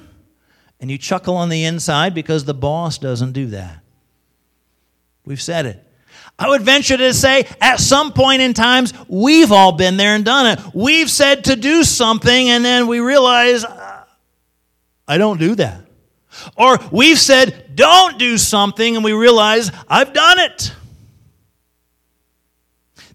and 0.80 0.90
you 0.90 0.98
chuckle 0.98 1.36
on 1.36 1.48
the 1.48 1.64
inside 1.64 2.14
because 2.14 2.44
the 2.44 2.54
boss 2.54 2.98
doesn't 2.98 3.32
do 3.32 3.46
that. 3.46 3.80
We've 5.24 5.40
said 5.40 5.66
it. 5.66 5.83
I 6.38 6.48
would 6.48 6.62
venture 6.62 6.96
to 6.96 7.14
say 7.14 7.46
at 7.60 7.78
some 7.78 8.12
point 8.12 8.42
in 8.42 8.54
times, 8.54 8.92
we've 9.08 9.52
all 9.52 9.72
been 9.72 9.96
there 9.96 10.14
and 10.14 10.24
done 10.24 10.46
it. 10.58 10.74
We've 10.74 11.10
said 11.10 11.44
to 11.44 11.56
do 11.56 11.84
something, 11.84 12.48
and 12.50 12.64
then 12.64 12.86
we 12.88 13.00
realize, 13.00 13.64
uh, 13.64 14.04
I 15.06 15.18
don't 15.18 15.38
do 15.38 15.54
that. 15.56 15.82
Or 16.56 16.78
we've 16.90 17.18
said, 17.18 17.76
don't 17.76 18.18
do 18.18 18.36
something, 18.36 18.96
and 18.96 19.04
we 19.04 19.12
realize, 19.12 19.70
I've 19.88 20.12
done 20.12 20.40
it. 20.40 20.74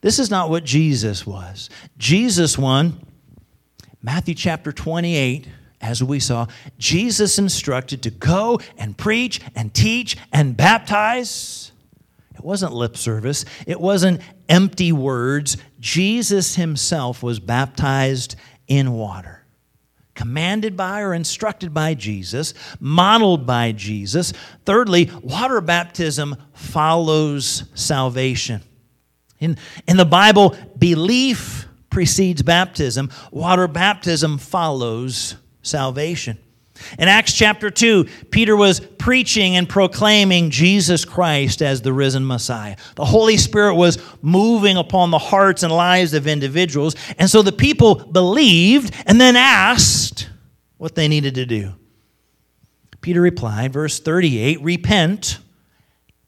This 0.01 0.17
is 0.19 0.31
not 0.31 0.49
what 0.49 0.63
Jesus 0.63 1.27
was. 1.27 1.69
Jesus 1.97 2.57
won, 2.57 3.05
Matthew 4.01 4.33
chapter 4.33 4.71
28, 4.71 5.45
as 5.81 6.01
we 6.01 6.21
saw, 6.21 6.47
Jesus 6.77 7.37
instructed 7.37 8.01
to 8.03 8.09
go 8.09 8.61
and 8.77 8.97
preach 8.97 9.41
and 9.55 9.73
teach 9.73 10.15
and 10.31 10.55
baptize. 10.55 11.73
It 12.39 12.45
wasn't 12.45 12.73
lip 12.73 12.95
service, 12.95 13.43
it 13.67 13.79
wasn't 13.79 14.21
empty 14.47 14.91
words. 14.91 15.57
Jesus 15.79 16.55
himself 16.55 17.21
was 17.21 17.39
baptized 17.39 18.37
in 18.67 18.93
water. 18.93 19.45
Commanded 20.15 20.75
by 20.75 21.01
or 21.01 21.13
instructed 21.13 21.73
by 21.73 21.93
Jesus, 21.93 22.53
modeled 22.79 23.45
by 23.45 23.73
Jesus. 23.73 24.33
Thirdly, 24.65 25.11
water 25.21 25.61
baptism 25.61 26.37
follows 26.53 27.65
salvation. 27.73 28.61
In, 29.39 29.57
in 29.87 29.97
the 29.97 30.05
Bible, 30.05 30.55
belief 30.77 31.67
precedes 31.89 32.41
baptism, 32.41 33.11
water 33.31 33.67
baptism 33.67 34.37
follows 34.37 35.35
salvation. 35.61 36.37
In 36.97 37.07
Acts 37.07 37.33
chapter 37.33 37.69
2, 37.69 38.05
Peter 38.31 38.55
was 38.55 38.79
preaching 38.79 39.55
and 39.55 39.67
proclaiming 39.67 40.49
Jesus 40.49 41.05
Christ 41.05 41.61
as 41.61 41.81
the 41.81 41.93
risen 41.93 42.25
Messiah. 42.25 42.77
The 42.95 43.05
Holy 43.05 43.37
Spirit 43.37 43.75
was 43.75 43.97
moving 44.21 44.77
upon 44.77 45.11
the 45.11 45.17
hearts 45.17 45.63
and 45.63 45.71
lives 45.71 46.13
of 46.13 46.27
individuals. 46.27 46.95
And 47.17 47.29
so 47.29 47.41
the 47.41 47.51
people 47.51 47.95
believed 47.95 48.93
and 49.05 49.19
then 49.19 49.35
asked 49.35 50.29
what 50.77 50.95
they 50.95 51.07
needed 51.07 51.35
to 51.35 51.45
do. 51.45 51.73
Peter 53.01 53.21
replied, 53.21 53.73
verse 53.73 53.99
38 53.99 54.61
Repent 54.61 55.39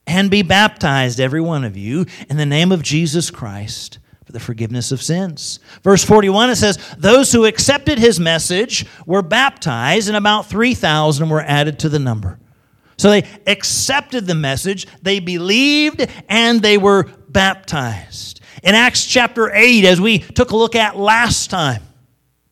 and 0.07 0.31
be 0.31 0.41
baptized, 0.41 1.19
every 1.19 1.41
one 1.41 1.63
of 1.63 1.77
you, 1.77 2.05
in 2.29 2.37
the 2.37 2.45
name 2.45 2.71
of 2.71 2.81
Jesus 2.81 3.29
Christ 3.29 3.99
for 4.31 4.37
the 4.37 4.43
forgiveness 4.43 4.91
of 4.91 5.01
sins. 5.01 5.59
Verse 5.83 6.03
41, 6.03 6.51
it 6.51 6.55
says, 6.55 6.77
Those 6.97 7.31
who 7.31 7.45
accepted 7.45 7.99
his 7.99 8.19
message 8.19 8.85
were 9.05 9.21
baptized, 9.21 10.07
and 10.07 10.15
about 10.15 10.45
3,000 10.45 11.29
were 11.29 11.41
added 11.41 11.79
to 11.79 11.89
the 11.89 11.99
number. 11.99 12.39
So 12.97 13.09
they 13.09 13.27
accepted 13.45 14.27
the 14.27 14.35
message, 14.35 14.87
they 15.01 15.19
believed, 15.19 16.07
and 16.29 16.61
they 16.61 16.77
were 16.77 17.03
baptized. 17.27 18.41
In 18.63 18.75
Acts 18.75 19.05
chapter 19.05 19.51
8, 19.53 19.83
as 19.85 19.99
we 19.99 20.19
took 20.19 20.51
a 20.51 20.55
look 20.55 20.75
at 20.75 20.97
last 20.97 21.49
time, 21.49 21.83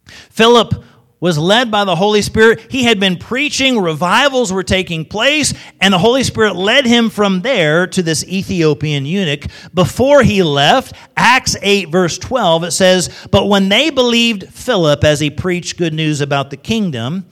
Philip 0.05 0.83
was 1.19 1.37
led 1.37 1.69
by 1.69 1.83
the 1.83 1.95
Holy 1.95 2.21
Spirit. 2.21 2.71
He 2.71 2.83
had 2.83 2.99
been 2.99 3.17
preaching, 3.17 3.79
revivals 3.79 4.53
were 4.53 4.63
taking 4.63 5.05
place, 5.05 5.53
and 5.81 5.93
the 5.93 5.97
Holy 5.97 6.23
Spirit 6.23 6.55
led 6.55 6.85
him 6.85 7.09
from 7.09 7.41
there 7.41 7.87
to 7.87 8.01
this 8.01 8.25
Ethiopian 8.25 9.05
eunuch. 9.05 9.45
Before 9.73 10.23
he 10.23 10.43
left, 10.43 10.95
Acts 11.17 11.57
8, 11.61 11.89
verse 11.89 12.17
12, 12.17 12.65
it 12.65 12.71
says, 12.71 13.09
But 13.31 13.47
when 13.47 13.69
they 13.69 13.89
believed 13.89 14.49
Philip 14.49 15.03
as 15.03 15.19
he 15.19 15.29
preached 15.29 15.77
good 15.77 15.93
news 15.93 16.21
about 16.21 16.49
the 16.49 16.57
kingdom 16.57 17.25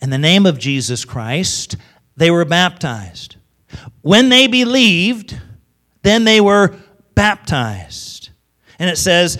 in 0.00 0.10
the 0.10 0.18
name 0.18 0.46
of 0.46 0.58
Jesus 0.58 1.04
Christ, 1.04 1.76
they 2.16 2.30
were 2.30 2.44
baptized. 2.44 3.36
When 4.02 4.28
they 4.28 4.46
believed, 4.46 5.38
then 6.02 6.24
they 6.24 6.40
were 6.40 6.74
baptized. 7.14 8.30
And 8.78 8.90
it 8.90 8.96
says, 8.96 9.38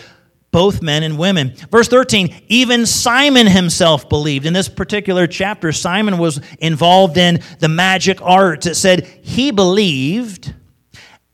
both 0.50 0.82
men 0.82 1.02
and 1.02 1.18
women. 1.18 1.54
Verse 1.70 1.88
13, 1.88 2.42
even 2.48 2.86
Simon 2.86 3.46
himself 3.46 4.08
believed. 4.08 4.46
In 4.46 4.52
this 4.52 4.68
particular 4.68 5.26
chapter, 5.26 5.72
Simon 5.72 6.18
was 6.18 6.40
involved 6.58 7.16
in 7.16 7.40
the 7.60 7.68
magic 7.68 8.20
arts. 8.20 8.66
It 8.66 8.74
said 8.74 9.06
he 9.22 9.50
believed, 9.50 10.54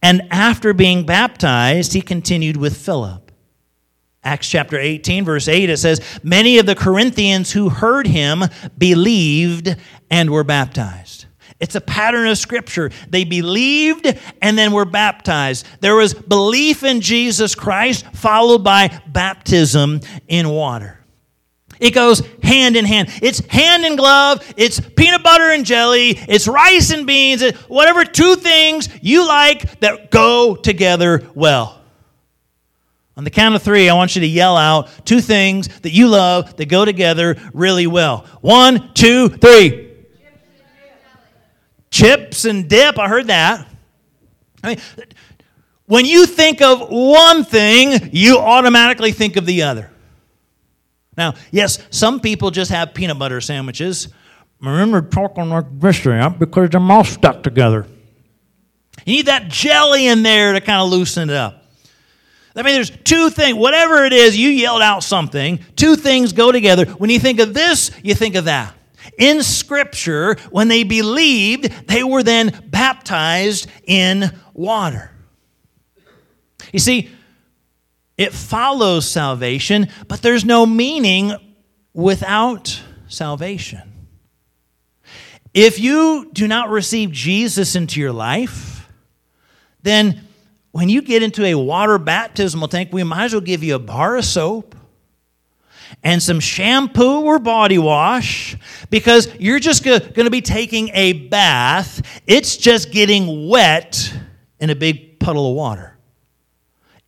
and 0.03 0.23
after 0.31 0.75
being 0.75 1.07
baptized, 1.07 1.93
he 1.93 2.01
continued 2.01 2.57
with 2.57 2.77
Philip. 2.77 3.27
Acts 4.23 4.51
chapter 4.51 4.79
18, 4.79 5.25
verse 5.25 5.47
8, 5.47 5.71
it 5.71 5.77
says, 5.77 6.01
Many 6.25 6.59
of 6.59 6.67
the 6.67 6.75
Corinthians 6.75 7.53
who 7.53 7.69
heard 7.69 8.09
him 8.09 8.43
believed 8.77 9.77
and 10.11 10.31
were 10.31 10.43
baptized. 10.43 11.26
It's 11.59 11.75
a 11.75 11.81
pattern 11.81 12.27
of 12.29 12.37
Scripture. 12.37 12.91
They 13.09 13.25
believed 13.25 14.07
and 14.43 14.59
then 14.59 14.73
were 14.73 14.85
baptized. 14.85 15.67
There 15.81 15.95
was 15.95 16.13
belief 16.13 16.83
in 16.83 17.01
Jesus 17.01 17.55
Christ 17.55 18.05
followed 18.15 18.63
by 18.63 19.01
baptism 19.09 20.01
in 20.29 20.49
water. 20.51 21.01
It 21.79 21.93
goes 21.93 22.23
hand 22.43 22.77
in 22.77 22.85
hand. 22.85 23.09
It's 23.23 23.41
hand 23.47 23.85
in 23.85 23.97
glove. 23.97 24.43
It's 24.57 24.81
peanut 24.81 25.23
butter 25.23 25.51
and 25.51 25.65
jelly. 25.65 26.11
It's 26.11 26.49
rice 26.49 26.91
and 26.91 27.07
beans. 27.07 27.43
Whatever 27.69 28.05
two 28.05 28.37
things 28.37 28.89
you 29.03 29.27
like 29.27 29.81
that 29.81 30.11
go 30.11 30.57
together 30.57 31.29
well. 31.35 31.83
On 33.17 33.25
the 33.25 33.31
count 33.31 33.55
of 33.55 33.63
three, 33.63 33.89
I 33.89 33.95
want 33.95 34.15
you 34.15 34.21
to 34.21 34.27
yell 34.27 34.59
out 34.59 34.91
two 35.07 35.23
things 35.23 35.69
that 35.81 35.91
you 35.91 36.09
love 36.09 36.57
that 36.57 36.67
go 36.67 36.85
together 36.85 37.37
really 37.55 37.87
well. 37.87 38.27
One, 38.43 38.93
two, 38.93 39.31
three. 39.31 39.86
Chips 41.91 42.45
and 42.45 42.69
dip, 42.69 42.99
I 42.99 43.09
heard 43.09 43.29
that. 43.29 43.67
I 44.63 44.69
mean, 44.69 44.79
when 45.87 46.05
you 46.05 46.27
think 46.27 46.61
of 46.61 46.89
one 46.89 47.45
thing, 47.45 48.11
you 48.13 48.39
automatically 48.39 49.13
think 49.13 49.37
of 49.37 49.47
the 49.47 49.63
other. 49.63 49.91
Now, 51.17 51.35
yes, 51.51 51.79
some 51.91 52.21
people 52.21 52.51
just 52.51 52.71
have 52.71 52.93
peanut 52.93 53.19
butter 53.19 53.41
sandwiches. 53.41 54.09
Remember 54.61 55.01
talking 55.03 55.49
like 55.49 55.67
this 55.79 56.01
because 56.39 56.71
they're 56.71 56.81
all 56.81 57.05
stuck 57.05 57.43
together. 57.43 57.87
You 59.05 59.17
need 59.17 59.27
that 59.27 59.49
jelly 59.49 60.07
in 60.07 60.23
there 60.23 60.53
to 60.55 60.61
kind 60.61 60.81
of 60.81 60.91
loosen 60.91 61.31
it 61.31 61.37
up. 61.37 61.63
I 62.57 62.63
mean, 62.63 62.75
there's 62.75 62.91
two 62.91 63.29
things, 63.29 63.55
whatever 63.55 64.05
it 64.05 64.15
is, 64.15 64.37
you 64.37 64.49
yelled 64.49 64.81
out 64.81 65.03
something, 65.03 65.61
two 65.77 65.95
things 65.95 66.33
go 66.33 66.51
together. 66.51 66.87
When 66.87 67.11
you 67.11 67.21
think 67.21 67.39
of 67.39 67.53
this, 67.53 67.91
you 68.03 68.15
think 68.15 68.35
of 68.35 68.47
that. 68.47 68.75
In 69.19 69.43
Scripture, 69.43 70.37
when 70.51 70.69
they 70.69 70.83
believed, 70.83 71.65
they 71.89 72.03
were 72.03 72.23
then 72.23 72.59
baptized 72.67 73.69
in 73.85 74.31
water. 74.53 75.11
You 76.73 76.79
see, 76.79 77.11
it 78.17 78.33
follows 78.33 79.09
salvation, 79.09 79.89
but 80.09 80.23
there's 80.23 80.45
no 80.45 80.67
meaning 80.67 81.35
without 81.93 82.83
salvation. 83.09 83.93
If 85.55 85.79
you 85.81 86.31
do 86.33 86.47
not 86.47 86.69
receive 86.69 87.13
Jesus 87.13 87.77
into 87.77 88.01
your 88.01 88.13
life, 88.13 88.89
then 89.83 90.27
when 90.73 90.91
you 90.91 91.01
get 91.01 91.23
into 91.23 91.45
a 91.45 91.55
water 91.55 91.97
baptismal 91.97 92.69
tank, 92.69 92.93
we 92.93 93.03
might 93.03 93.27
as 93.27 93.33
well 93.33 93.41
give 93.41 93.63
you 93.63 93.77
a 93.77 93.79
bar 93.79 94.17
of 94.17 94.25
soap 94.27 94.75
and 96.03 96.23
some 96.23 96.41
shampoo 96.41 97.23
or 97.23 97.39
body 97.39 97.79
wash 97.79 98.57
because 98.91 99.35
you're 99.39 99.59
just 99.59 99.85
going 99.85 100.01
to 100.01 100.31
be 100.31 100.41
taking 100.41 100.91
a 100.95 101.13
bath. 101.13 102.03
It's 102.27 102.57
just 102.57 102.91
getting 102.93 103.49
wet 103.49 104.13
in 104.61 104.71
a 104.71 104.75
big 104.75 105.19
puddle 105.19 105.51
of 105.51 105.57
water. 105.57 105.97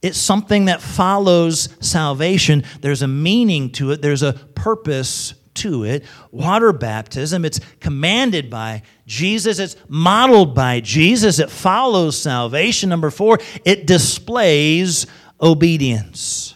It's 0.01 0.19
something 0.19 0.67
that 0.67 0.81
follows 0.81 1.69
salvation. 1.81 2.65
There's 2.81 3.03
a 3.03 3.09
meaning 3.09 3.71
to 3.73 3.93
it, 3.93 4.03
there's 4.03 4.23
a 4.23 4.33
purpose 4.33 5.35
to 5.55 5.85
it. 5.85 6.05
Water 6.31 6.73
baptism, 6.73 7.45
it's 7.45 7.61
commanded 7.81 8.49
by 8.49 8.83
Jesus, 9.07 9.59
it's 9.59 9.77
modeled 9.89 10.55
by 10.55 10.81
Jesus, 10.81 11.39
it 11.39 11.51
follows 11.51 12.21
salvation. 12.21 12.89
Number 12.89 13.11
four, 13.11 13.39
it 13.65 13.87
displays 13.87 15.07
obedience. 15.41 16.55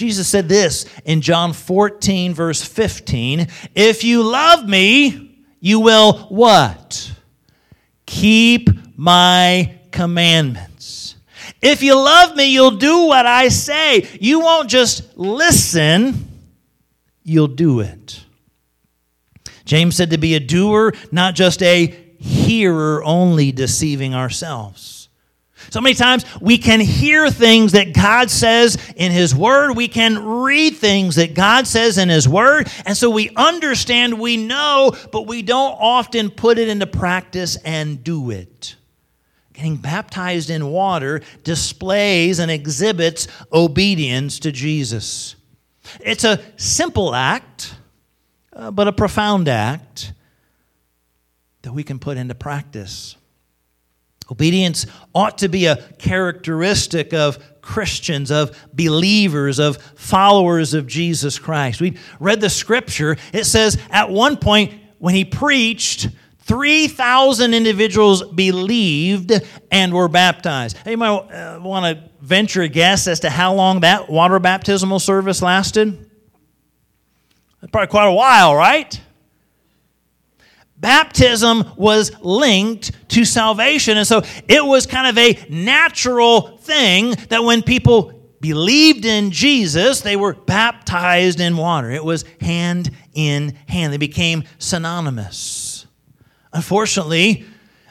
Jesus 0.00 0.28
said 0.28 0.48
this 0.48 0.86
in 1.04 1.20
John 1.20 1.52
14, 1.52 2.32
verse 2.32 2.62
15 2.62 3.48
If 3.74 4.02
you 4.02 4.22
love 4.22 4.66
me, 4.66 5.44
you 5.60 5.78
will 5.80 6.14
what? 6.30 7.12
Keep 8.06 8.70
my 8.96 9.78
commandments. 9.90 11.16
If 11.60 11.82
you 11.82 11.96
love 11.96 12.34
me, 12.34 12.46
you'll 12.46 12.78
do 12.78 13.04
what 13.08 13.26
I 13.26 13.48
say. 13.48 14.08
You 14.18 14.40
won't 14.40 14.70
just 14.70 15.18
listen, 15.18 16.30
you'll 17.22 17.48
do 17.48 17.80
it. 17.80 18.24
James 19.66 19.96
said 19.96 20.12
to 20.12 20.18
be 20.18 20.34
a 20.34 20.40
doer, 20.40 20.94
not 21.12 21.34
just 21.34 21.62
a 21.62 21.88
hearer 22.18 23.04
only, 23.04 23.52
deceiving 23.52 24.14
ourselves. 24.14 24.99
So 25.70 25.80
many 25.80 25.94
times 25.94 26.24
we 26.40 26.58
can 26.58 26.80
hear 26.80 27.30
things 27.30 27.72
that 27.72 27.94
God 27.94 28.28
says 28.28 28.76
in 28.96 29.12
His 29.12 29.34
Word. 29.34 29.76
We 29.76 29.86
can 29.86 30.18
read 30.42 30.76
things 30.76 31.14
that 31.14 31.34
God 31.34 31.66
says 31.68 31.96
in 31.96 32.08
His 32.08 32.28
Word. 32.28 32.68
And 32.84 32.96
so 32.96 33.08
we 33.08 33.30
understand, 33.36 34.18
we 34.18 34.36
know, 34.36 34.92
but 35.12 35.28
we 35.28 35.42
don't 35.42 35.76
often 35.78 36.30
put 36.30 36.58
it 36.58 36.68
into 36.68 36.88
practice 36.88 37.56
and 37.64 38.02
do 38.02 38.30
it. 38.32 38.74
Getting 39.52 39.76
baptized 39.76 40.50
in 40.50 40.66
water 40.66 41.20
displays 41.44 42.40
and 42.40 42.50
exhibits 42.50 43.28
obedience 43.52 44.40
to 44.40 44.50
Jesus. 44.50 45.36
It's 46.00 46.24
a 46.24 46.40
simple 46.56 47.14
act, 47.14 47.74
uh, 48.52 48.72
but 48.72 48.88
a 48.88 48.92
profound 48.92 49.48
act 49.48 50.14
that 51.62 51.72
we 51.72 51.84
can 51.84 52.00
put 52.00 52.16
into 52.16 52.34
practice. 52.34 53.16
Obedience 54.30 54.86
ought 55.14 55.38
to 55.38 55.48
be 55.48 55.66
a 55.66 55.76
characteristic 55.98 57.12
of 57.12 57.38
Christians, 57.60 58.30
of 58.30 58.56
believers, 58.72 59.58
of 59.58 59.76
followers 59.96 60.74
of 60.74 60.86
Jesus 60.86 61.38
Christ. 61.38 61.80
We 61.80 61.96
read 62.18 62.40
the 62.40 62.50
scripture. 62.50 63.16
It 63.32 63.44
says 63.44 63.78
at 63.90 64.10
one 64.10 64.36
point 64.36 64.74
when 64.98 65.14
he 65.14 65.24
preached, 65.24 66.08
3,000 66.40 67.54
individuals 67.54 68.24
believed 68.24 69.32
and 69.70 69.94
were 69.94 70.08
baptized. 70.08 70.76
You 70.84 70.96
might 70.96 71.60
want 71.60 71.84
to 71.84 72.10
venture 72.20 72.62
a 72.62 72.68
guess 72.68 73.06
as 73.06 73.20
to 73.20 73.30
how 73.30 73.54
long 73.54 73.80
that 73.80 74.10
water 74.10 74.38
baptismal 74.38 74.98
service 74.98 75.42
lasted? 75.42 76.10
Probably 77.70 77.86
quite 77.86 78.06
a 78.06 78.12
while, 78.12 78.56
right? 78.56 79.00
Baptism 80.80 81.72
was 81.76 82.10
linked 82.22 83.08
to 83.10 83.24
salvation. 83.24 83.98
And 83.98 84.06
so 84.06 84.22
it 84.48 84.64
was 84.64 84.86
kind 84.86 85.06
of 85.06 85.18
a 85.18 85.38
natural 85.50 86.56
thing 86.58 87.14
that 87.28 87.44
when 87.44 87.62
people 87.62 88.14
believed 88.40 89.04
in 89.04 89.30
Jesus, 89.30 90.00
they 90.00 90.16
were 90.16 90.32
baptized 90.32 91.38
in 91.40 91.58
water. 91.58 91.90
It 91.90 92.04
was 92.04 92.24
hand 92.40 92.90
in 93.12 93.56
hand, 93.68 93.92
they 93.92 93.98
became 93.98 94.44
synonymous. 94.58 95.86
Unfortunately, 96.52 97.44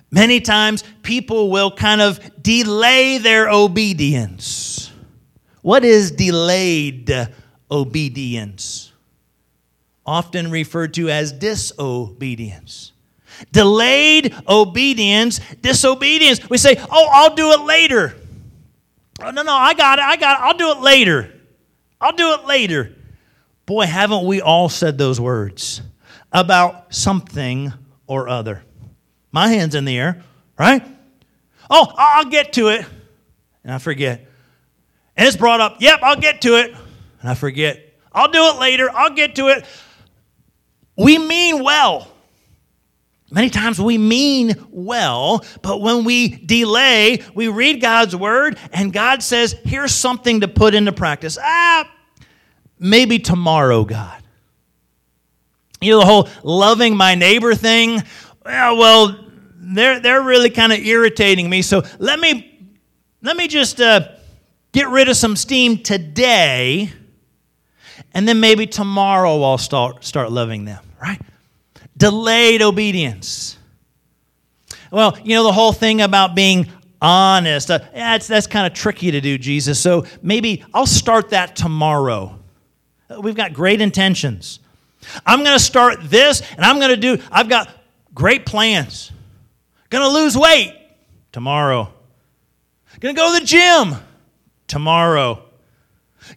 many 0.09 0.41
times 0.41 0.83
people 1.03 1.51
will 1.51 1.71
kind 1.71 2.01
of 2.01 2.19
delay 2.41 3.19
their 3.19 3.49
obedience. 3.49 4.91
What 5.61 5.85
is 5.85 6.11
delayed 6.11 7.29
obedience? 7.69 8.88
Often 10.09 10.49
referred 10.49 10.95
to 10.95 11.07
as 11.11 11.31
disobedience. 11.31 12.93
Delayed 13.51 14.35
obedience, 14.47 15.39
disobedience. 15.61 16.49
We 16.49 16.57
say, 16.57 16.83
oh, 16.89 17.09
I'll 17.11 17.35
do 17.35 17.51
it 17.51 17.59
later. 17.59 18.15
Oh, 19.21 19.29
no, 19.29 19.43
no, 19.43 19.53
I 19.53 19.75
got 19.75 19.99
it, 19.99 20.05
I 20.05 20.15
got 20.15 20.39
it, 20.39 20.43
I'll 20.45 20.57
do 20.57 20.71
it 20.71 20.81
later. 20.81 21.31
I'll 22.01 22.15
do 22.15 22.33
it 22.33 22.47
later. 22.47 22.95
Boy, 23.67 23.85
haven't 23.85 24.25
we 24.25 24.41
all 24.41 24.67
said 24.67 24.97
those 24.97 25.21
words 25.21 25.83
about 26.31 26.91
something 26.91 27.71
or 28.07 28.27
other. 28.29 28.63
My 29.31 29.49
hand's 29.49 29.75
in 29.75 29.85
the 29.85 29.95
air, 29.95 30.23
right? 30.57 30.83
Oh, 31.69 31.93
I'll 31.95 32.25
get 32.25 32.53
to 32.53 32.69
it. 32.69 32.83
And 33.63 33.71
I 33.71 33.77
forget. 33.77 34.27
And 35.15 35.27
it's 35.27 35.37
brought 35.37 35.61
up, 35.61 35.75
yep, 35.81 35.99
I'll 36.01 36.19
get 36.19 36.41
to 36.41 36.55
it. 36.55 36.71
And 37.21 37.29
I 37.29 37.35
forget. 37.35 37.93
I'll 38.11 38.31
do 38.31 38.43
it 38.47 38.59
later. 38.59 38.89
I'll 38.91 39.13
get 39.13 39.35
to 39.35 39.49
it. 39.49 39.67
We 40.99 41.17
mean 41.17 41.63
well. 41.63 42.07
Many 43.31 43.49
times 43.49 43.79
we 43.79 43.97
mean 43.97 44.55
well, 44.69 45.45
but 45.61 45.81
when 45.81 46.03
we 46.03 46.27
delay, 46.27 47.23
we 47.33 47.47
read 47.47 47.79
God's 47.79 48.15
word 48.15 48.57
and 48.73 48.91
God 48.91 49.23
says, 49.23 49.55
here's 49.63 49.93
something 49.93 50.41
to 50.41 50.47
put 50.47 50.73
into 50.73 50.91
practice. 50.91 51.37
Ah, 51.41 51.89
maybe 52.79 53.19
tomorrow, 53.19 53.85
God. 53.85 54.21
You 55.79 55.93
know, 55.93 55.99
the 55.99 56.05
whole 56.05 56.29
loving 56.43 56.97
my 56.97 57.15
neighbor 57.15 57.55
thing. 57.55 58.03
Well, 58.43 58.77
well 58.77 59.25
they're, 59.55 59.99
they're 59.99 60.23
really 60.23 60.49
kind 60.49 60.73
of 60.73 60.79
irritating 60.79 61.49
me. 61.49 61.61
So 61.61 61.83
let 61.99 62.19
me, 62.19 62.67
let 63.21 63.37
me 63.37 63.47
just 63.47 63.79
uh, 63.79 64.09
get 64.71 64.89
rid 64.89 65.07
of 65.07 65.15
some 65.15 65.35
steam 65.35 65.77
today, 65.77 66.91
and 68.13 68.27
then 68.27 68.39
maybe 68.39 68.65
tomorrow 68.65 69.41
I'll 69.43 69.57
start, 69.57 70.03
start 70.03 70.31
loving 70.31 70.65
them, 70.65 70.83
right? 71.01 71.21
Delayed 71.97 72.61
obedience. 72.61 73.57
Well, 74.91 75.17
you 75.23 75.35
know, 75.35 75.43
the 75.43 75.51
whole 75.51 75.73
thing 75.73 76.01
about 76.01 76.35
being 76.35 76.67
honest, 77.01 77.69
uh, 77.69 77.79
yeah, 77.93 78.17
that's 78.17 78.47
kind 78.47 78.65
of 78.65 78.73
tricky 78.73 79.11
to 79.11 79.21
do, 79.21 79.37
Jesus. 79.37 79.79
So 79.79 80.05
maybe 80.21 80.63
I'll 80.73 80.85
start 80.85 81.29
that 81.29 81.55
tomorrow. 81.55 82.37
We've 83.21 83.35
got 83.35 83.53
great 83.53 83.81
intentions. 83.81 84.59
I'm 85.25 85.43
going 85.43 85.57
to 85.57 85.63
start 85.63 85.99
this 86.03 86.41
and 86.55 86.65
I'm 86.65 86.77
going 86.77 86.89
to 86.89 86.97
do, 86.97 87.23
I've 87.31 87.49
got 87.49 87.69
great 88.13 88.45
plans. 88.45 89.11
Going 89.89 90.03
to 90.03 90.13
lose 90.13 90.37
weight 90.37 90.75
tomorrow. 91.31 91.93
Going 92.99 93.15
to 93.15 93.19
go 93.19 93.33
to 93.33 93.39
the 93.39 93.45
gym 93.45 93.95
tomorrow. 94.67 95.43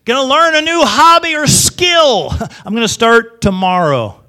Going 0.04 0.26
to 0.26 0.32
learn 0.32 0.54
a 0.54 0.60
new 0.60 0.80
hobby 0.84 1.34
or 1.34 1.46
skill. 1.46 2.30
I'm 2.64 2.72
going 2.72 2.86
to 2.86 2.88
start 2.88 3.40
tomorrow. 3.40 4.21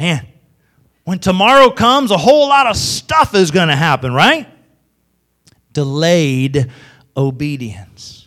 Man, 0.00 0.26
when 1.04 1.18
tomorrow 1.18 1.68
comes, 1.70 2.10
a 2.10 2.16
whole 2.16 2.48
lot 2.48 2.66
of 2.66 2.74
stuff 2.74 3.34
is 3.34 3.50
going 3.50 3.68
to 3.68 3.76
happen, 3.76 4.14
right? 4.14 4.48
Delayed 5.74 6.70
obedience. 7.14 8.26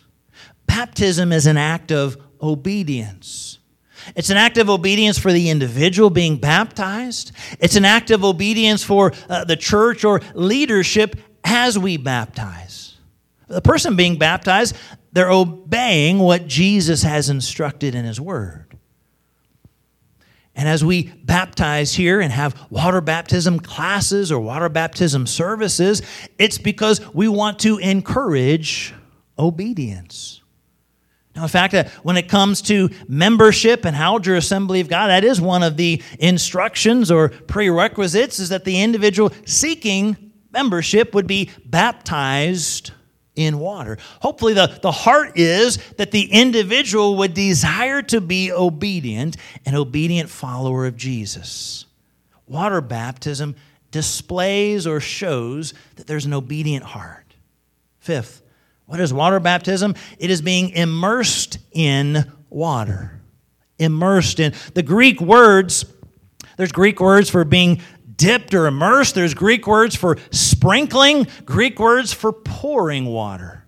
Baptism 0.66 1.32
is 1.32 1.46
an 1.46 1.56
act 1.56 1.90
of 1.90 2.16
obedience. 2.40 3.58
It's 4.14 4.30
an 4.30 4.36
act 4.36 4.56
of 4.58 4.70
obedience 4.70 5.18
for 5.18 5.32
the 5.32 5.50
individual 5.50 6.10
being 6.10 6.36
baptized. 6.36 7.32
It's 7.58 7.74
an 7.74 7.84
act 7.84 8.12
of 8.12 8.24
obedience 8.24 8.84
for 8.84 9.12
uh, 9.28 9.44
the 9.44 9.56
church 9.56 10.04
or 10.04 10.20
leadership 10.34 11.16
as 11.42 11.76
we 11.76 11.96
baptize. 11.96 12.98
The 13.48 13.60
person 13.60 13.96
being 13.96 14.16
baptized, 14.16 14.76
they're 15.12 15.30
obeying 15.30 16.20
what 16.20 16.46
Jesus 16.46 17.02
has 17.02 17.30
instructed 17.30 17.96
in 17.96 18.04
His 18.04 18.20
Word. 18.20 18.63
And 20.56 20.68
as 20.68 20.84
we 20.84 21.12
baptize 21.24 21.94
here 21.94 22.20
and 22.20 22.32
have 22.32 22.70
water 22.70 23.00
baptism 23.00 23.58
classes 23.58 24.30
or 24.30 24.38
water 24.38 24.68
baptism 24.68 25.26
services, 25.26 26.02
it's 26.38 26.58
because 26.58 27.00
we 27.12 27.26
want 27.26 27.58
to 27.60 27.78
encourage 27.78 28.94
obedience. 29.38 30.42
Now, 31.34 31.42
in 31.42 31.48
fact, 31.48 31.74
uh, 31.74 31.84
when 32.04 32.16
it 32.16 32.28
comes 32.28 32.62
to 32.62 32.90
membership 33.08 33.84
and 33.84 33.96
Alger 33.96 34.36
Assembly 34.36 34.80
of 34.80 34.88
God, 34.88 35.08
that 35.08 35.24
is 35.24 35.40
one 35.40 35.64
of 35.64 35.76
the 35.76 36.00
instructions 36.20 37.10
or 37.10 37.30
prerequisites 37.30 38.38
is 38.38 38.50
that 38.50 38.64
the 38.64 38.80
individual 38.80 39.32
seeking 39.44 40.32
membership 40.52 41.12
would 41.14 41.26
be 41.26 41.50
baptized 41.66 42.92
in 43.36 43.58
water. 43.58 43.98
Hopefully, 44.20 44.54
the, 44.54 44.78
the 44.80 44.92
heart 44.92 45.38
is 45.38 45.78
that 45.94 46.10
the 46.10 46.30
individual 46.30 47.16
would 47.16 47.34
desire 47.34 48.02
to 48.02 48.20
be 48.20 48.52
obedient, 48.52 49.36
an 49.66 49.74
obedient 49.74 50.30
follower 50.30 50.86
of 50.86 50.96
Jesus. 50.96 51.86
Water 52.46 52.80
baptism 52.80 53.56
displays 53.90 54.86
or 54.86 55.00
shows 55.00 55.74
that 55.96 56.06
there's 56.06 56.26
an 56.26 56.32
obedient 56.32 56.84
heart. 56.84 57.34
Fifth, 57.98 58.42
what 58.86 59.00
is 59.00 59.14
water 59.14 59.40
baptism? 59.40 59.94
It 60.18 60.30
is 60.30 60.42
being 60.42 60.70
immersed 60.70 61.58
in 61.72 62.30
water. 62.50 63.20
Immersed 63.78 64.40
in. 64.40 64.52
The 64.74 64.82
Greek 64.82 65.20
words, 65.20 65.84
there's 66.56 66.72
Greek 66.72 67.00
words 67.00 67.30
for 67.30 67.44
being 67.44 67.80
dipped 68.16 68.54
or 68.54 68.66
immersed. 68.66 69.14
There's 69.14 69.34
Greek 69.34 69.66
words 69.66 69.94
for 69.94 70.16
sprinkling, 70.30 71.26
Greek 71.44 71.78
words 71.78 72.12
for 72.12 72.32
pouring 72.32 73.06
water. 73.06 73.64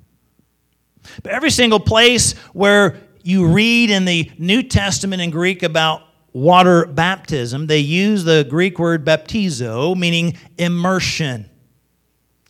But 1.22 1.32
every 1.32 1.50
single 1.50 1.80
place 1.80 2.32
where 2.52 2.98
you 3.22 3.48
read 3.48 3.90
in 3.90 4.04
the 4.04 4.30
New 4.38 4.62
Testament 4.62 5.22
in 5.22 5.30
Greek 5.30 5.62
about 5.62 6.02
water 6.32 6.86
baptism, 6.86 7.66
they 7.66 7.78
use 7.78 8.24
the 8.24 8.46
Greek 8.48 8.78
word 8.78 9.04
baptizo, 9.04 9.96
meaning 9.96 10.36
immersion. 10.58 11.48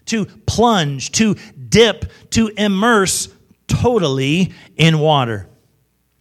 To 0.06 0.26
plunge, 0.46 1.12
to 1.12 1.36
dip, 1.68 2.10
to 2.30 2.48
immerse 2.56 3.28
totally 3.66 4.52
in 4.76 4.98
water. 4.98 5.48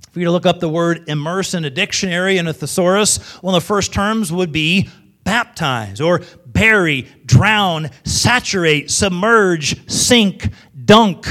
If 0.07 0.17
you 0.17 0.25
to 0.25 0.31
look 0.31 0.45
up 0.45 0.59
the 0.59 0.69
word 0.69 1.09
immerse 1.09 1.53
in 1.53 1.65
a 1.65 1.69
dictionary 1.69 2.37
in 2.37 2.47
a 2.47 2.53
thesaurus, 2.53 3.17
one 3.43 3.53
of 3.53 3.61
the 3.61 3.67
first 3.67 3.93
terms 3.93 4.31
would 4.31 4.51
be 4.51 4.89
baptize 5.25 5.99
or 5.99 6.21
bury, 6.45 7.01
drown, 7.25 7.89
saturate, 8.05 8.89
submerge, 8.89 9.91
sink, 9.91 10.49
dunk. 10.85 11.27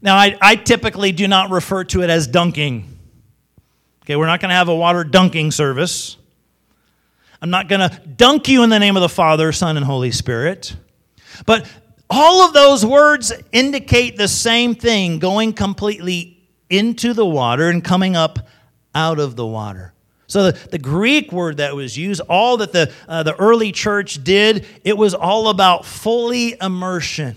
Now, 0.00 0.16
I, 0.16 0.38
I 0.40 0.56
typically 0.56 1.12
do 1.12 1.28
not 1.28 1.50
refer 1.50 1.84
to 1.84 2.02
it 2.02 2.08
as 2.08 2.26
dunking. 2.26 2.96
Okay, 4.04 4.16
we're 4.16 4.26
not 4.26 4.40
going 4.40 4.50
to 4.50 4.54
have 4.54 4.68
a 4.68 4.74
water 4.74 5.04
dunking 5.04 5.50
service. 5.50 6.16
I'm 7.42 7.50
not 7.50 7.68
going 7.68 7.90
to 7.90 8.00
dunk 8.06 8.48
you 8.48 8.62
in 8.62 8.70
the 8.70 8.78
name 8.78 8.96
of 8.96 9.02
the 9.02 9.08
Father, 9.08 9.52
Son, 9.52 9.76
and 9.76 9.84
Holy 9.84 10.12
Spirit. 10.12 10.76
But 11.44 11.66
all 12.08 12.46
of 12.46 12.54
those 12.54 12.86
words 12.86 13.32
indicate 13.52 14.16
the 14.16 14.28
same 14.28 14.74
thing 14.74 15.18
going 15.18 15.52
completely 15.52 16.48
into 16.70 17.12
the 17.12 17.26
water 17.26 17.68
and 17.68 17.84
coming 17.84 18.16
up 18.16 18.38
out 18.94 19.18
of 19.18 19.36
the 19.36 19.44
water. 19.44 19.92
So 20.26 20.50
the, 20.50 20.68
the 20.70 20.78
Greek 20.78 21.30
word 21.32 21.58
that 21.58 21.76
was 21.76 21.96
used, 21.96 22.20
all 22.28 22.56
that 22.56 22.72
the, 22.72 22.92
uh, 23.08 23.22
the 23.22 23.34
early 23.36 23.72
church 23.72 24.22
did, 24.24 24.66
it 24.84 24.96
was 24.96 25.14
all 25.14 25.48
about 25.48 25.84
fully 25.84 26.56
immersion. 26.60 27.36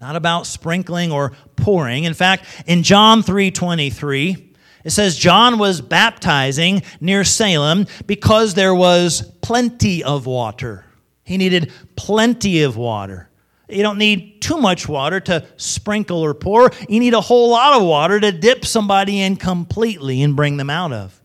Not 0.00 0.16
about 0.16 0.46
sprinkling 0.46 1.12
or 1.12 1.32
pouring. 1.56 2.04
In 2.04 2.14
fact, 2.14 2.46
in 2.66 2.82
John 2.82 3.22
3:23, 3.22 4.46
it 4.82 4.90
says 4.90 5.18
John 5.18 5.58
was 5.58 5.82
baptizing 5.82 6.82
near 7.00 7.22
Salem 7.22 7.86
because 8.06 8.54
there 8.54 8.74
was 8.74 9.30
plenty 9.42 10.02
of 10.02 10.24
water. 10.24 10.86
He 11.24 11.36
needed 11.36 11.70
plenty 11.96 12.62
of 12.62 12.76
water. 12.78 13.28
You 13.68 13.82
don't 13.82 13.98
need 13.98 14.40
too 14.40 14.56
much 14.56 14.88
water 14.88 15.20
to 15.20 15.46
sprinkle 15.56 16.24
or 16.24 16.34
pour. 16.34 16.70
You 16.88 16.98
need 16.98 17.14
a 17.14 17.20
whole 17.20 17.50
lot 17.50 17.78
of 17.78 17.86
water 17.86 18.18
to 18.18 18.32
dip 18.32 18.64
somebody 18.64 19.20
in 19.20 19.36
completely 19.36 20.22
and 20.22 20.34
bring 20.34 20.56
them 20.56 20.70
out 20.70 20.92
of. 20.92 21.19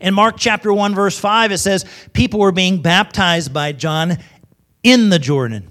In 0.00 0.14
Mark 0.14 0.36
chapter 0.38 0.72
1, 0.72 0.94
verse 0.94 1.18
5, 1.18 1.52
it 1.52 1.58
says, 1.58 1.84
People 2.12 2.40
were 2.40 2.52
being 2.52 2.82
baptized 2.82 3.52
by 3.52 3.72
John 3.72 4.18
in 4.82 5.08
the 5.08 5.18
Jordan. 5.18 5.68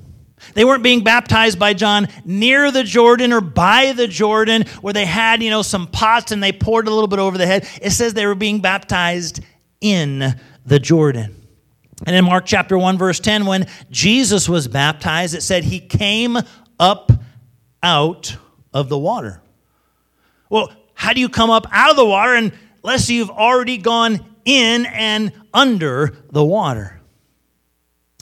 They 0.54 0.65
weren't 0.65 0.84
being 0.84 1.04
baptized 1.04 1.58
by 1.58 1.73
John 1.73 2.08
near 2.26 2.71
the 2.71 2.84
Jordan 2.84 3.32
or 3.32 3.41
by 3.41 3.93
the 3.93 4.08
Jordan 4.08 4.65
where 4.82 4.93
they 4.93 5.06
had, 5.06 5.41
you 5.41 5.49
know, 5.49 5.62
some 5.62 5.88
pots 5.88 6.32
and 6.32 6.43
they 6.43 6.52
poured 6.52 6.88
a 6.88 6.91
little 6.91 7.08
bit 7.08 7.19
over 7.19 7.38
the 7.38 7.45
head. 7.45 7.67
It 7.82 7.91
says 7.91 8.13
they 8.13 8.26
were 8.26 8.36
being 8.36 8.60
baptized 8.60 9.39
in 9.80 10.36
the 10.65 10.80
Jordan. 10.80 11.43
And 12.06 12.15
in 12.15 12.26
Mark 12.26 12.45
chapter 12.45 12.78
1, 12.78 12.97
verse 12.97 13.19
10, 13.19 13.45
when 13.45 13.67
Jesus 13.89 14.49
was 14.49 14.67
baptized, 14.67 15.36
it 15.36 15.41
said 15.41 15.63
he 15.63 15.80
came 15.80 16.38
up 16.80 17.12
out 17.82 18.36
of 18.73 18.89
the 18.89 18.97
water. 18.97 19.41
Well, 20.49 20.71
how 20.93 21.13
do 21.13 21.21
you 21.21 21.30
come 21.30 21.49
up 21.49 21.67
out 21.71 21.91
of 21.91 21.95
the 21.95 22.06
water? 22.06 22.36
And 22.36 22.52
unless 22.84 23.10
you've 23.10 23.30
already 23.30 23.78
gone 23.78 24.26
in 24.46 24.86
and 24.86 25.32
under 25.54 26.15
the 26.32 26.43
water. 26.43 27.00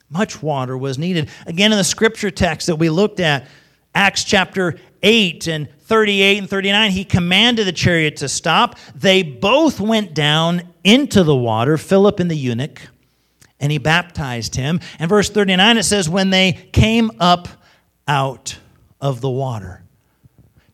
Much 0.10 0.44
water 0.44 0.78
was 0.78 0.98
needed. 0.98 1.30
Again, 1.46 1.72
in 1.72 1.78
the 1.78 1.84
scripture 1.84 2.32
text 2.32 2.68
that 2.68 2.76
we 2.76 2.90
looked 2.90 3.20
at, 3.20 3.48
Acts 3.96 4.24
chapter 4.24 4.76
8 5.04 5.48
and 5.48 5.68
38 5.82 6.38
and 6.38 6.50
39, 6.50 6.92
he 6.92 7.04
commanded 7.04 7.66
the 7.66 7.72
chariot 7.72 8.18
to 8.18 8.30
stop. 8.30 8.78
They 8.96 9.24
both 9.24 9.80
went 9.80 10.14
down 10.14 10.74
into 10.84 11.24
the 11.24 11.36
water, 11.36 11.78
Philip 11.78 12.20
and 12.20 12.30
the 12.30 12.36
eunuch, 12.36 12.82
and 13.60 13.72
he 13.72 13.78
baptized 13.78 14.56
him. 14.56 14.80
And 15.00 15.10
verse 15.10 15.30
39, 15.30 15.78
it 15.78 15.84
says, 15.84 16.10
When 16.10 16.30
they 16.30 16.54
came 16.72 17.12
up 17.20 17.48
out 18.08 18.58
of 19.00 19.22
the 19.22 19.30
water 19.30 19.84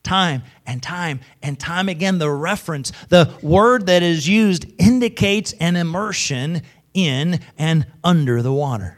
time 0.08 0.42
and 0.66 0.82
time 0.82 1.20
and 1.44 1.60
time 1.60 1.90
again, 1.90 2.18
the 2.18 2.32
reference, 2.32 2.92
the 3.10 3.32
word 3.44 3.88
that 3.88 4.02
is 4.02 4.28
used 4.28 4.66
indicates 4.80 5.54
an 5.60 5.76
immersion 5.76 6.62
in 6.94 7.42
and 7.58 7.86
under 8.04 8.42
the 8.42 8.54
water. 8.54 8.98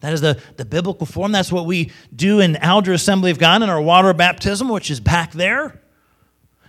That 0.00 0.12
is 0.12 0.20
the, 0.20 0.40
the 0.56 0.64
biblical 0.64 1.06
form. 1.06 1.32
That's 1.32 1.52
what 1.52 1.66
we 1.66 1.90
do 2.14 2.40
in 2.40 2.56
Alger 2.56 2.92
Assembly 2.92 3.30
of 3.30 3.38
God 3.38 3.62
in 3.62 3.70
our 3.70 3.80
water 3.80 4.12
baptism, 4.12 4.68
which 4.68 4.90
is 4.90 5.00
back 5.00 5.32
there. 5.32 5.80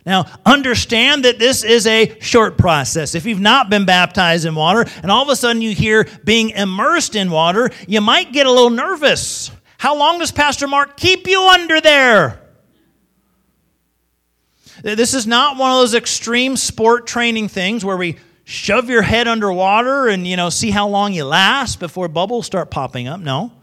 Now, 0.05 0.25
understand 0.45 1.23
that 1.23 1.39
this 1.39 1.63
is 1.63 1.87
a 1.87 2.19
short 2.19 2.57
process. 2.57 3.15
If 3.15 3.25
you've 3.25 3.39
not 3.39 3.69
been 3.69 3.85
baptized 3.85 4.45
in 4.45 4.53
water 4.53 4.85
and 5.01 5.09
all 5.09 5.23
of 5.23 5.29
a 5.29 5.35
sudden 5.35 5.61
you 5.61 5.73
hear 5.73 6.07
being 6.23 6.49
immersed 6.49 7.15
in 7.15 7.31
water, 7.31 7.69
you 7.87 8.01
might 8.01 8.33
get 8.33 8.45
a 8.45 8.51
little 8.51 8.69
nervous. 8.69 9.49
How 9.77 9.95
long 9.95 10.19
does 10.19 10.31
Pastor 10.31 10.67
Mark 10.67 10.97
keep 10.97 11.27
you 11.27 11.41
under 11.41 11.79
there? 11.79 12.42
This 14.83 15.13
is 15.13 15.25
not 15.25 15.57
one 15.57 15.71
of 15.71 15.77
those 15.77 15.93
extreme 15.93 16.57
sport 16.57 17.07
training 17.07 17.47
things 17.47 17.85
where 17.85 17.95
we 17.95 18.17
shove 18.43 18.89
your 18.89 19.01
head 19.01 19.29
underwater 19.29 20.09
and 20.09 20.27
you 20.27 20.35
know 20.35 20.49
see 20.49 20.71
how 20.71 20.89
long 20.89 21.13
you 21.13 21.23
last 21.23 21.79
before 21.79 22.09
bubbles 22.09 22.45
start 22.45 22.69
popping 22.69 23.07
up. 23.07 23.21
No. 23.21 23.53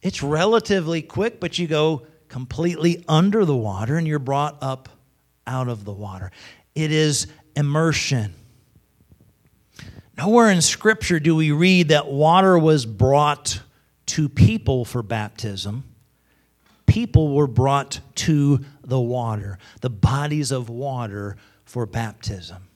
It's 0.00 0.22
relatively 0.22 1.02
quick, 1.02 1.38
but 1.38 1.58
you 1.58 1.66
go 1.66 2.06
completely 2.28 3.04
under 3.06 3.44
the 3.44 3.56
water 3.56 3.96
and 3.98 4.06
you're 4.08 4.18
brought 4.18 4.62
up 4.62 4.88
out 5.46 5.68
of 5.68 5.84
the 5.84 5.92
water. 5.92 6.32
It 6.74 6.90
is 6.90 7.26
immersion. 7.54 8.34
Nowhere 10.16 10.50
in 10.50 10.62
Scripture 10.62 11.20
do 11.20 11.36
we 11.36 11.52
read 11.52 11.88
that 11.88 12.06
water 12.06 12.58
was 12.58 12.86
brought 12.86 13.60
to 14.06 14.30
people 14.30 14.86
for 14.86 15.02
baptism 15.02 15.84
people 16.94 17.34
were 17.34 17.48
brought 17.48 17.98
to 18.14 18.64
the 18.84 19.00
water, 19.00 19.58
the 19.80 19.90
bodies 19.90 20.52
of 20.52 20.68
water 20.68 21.36
for 21.64 21.86
baptism. 21.86 22.68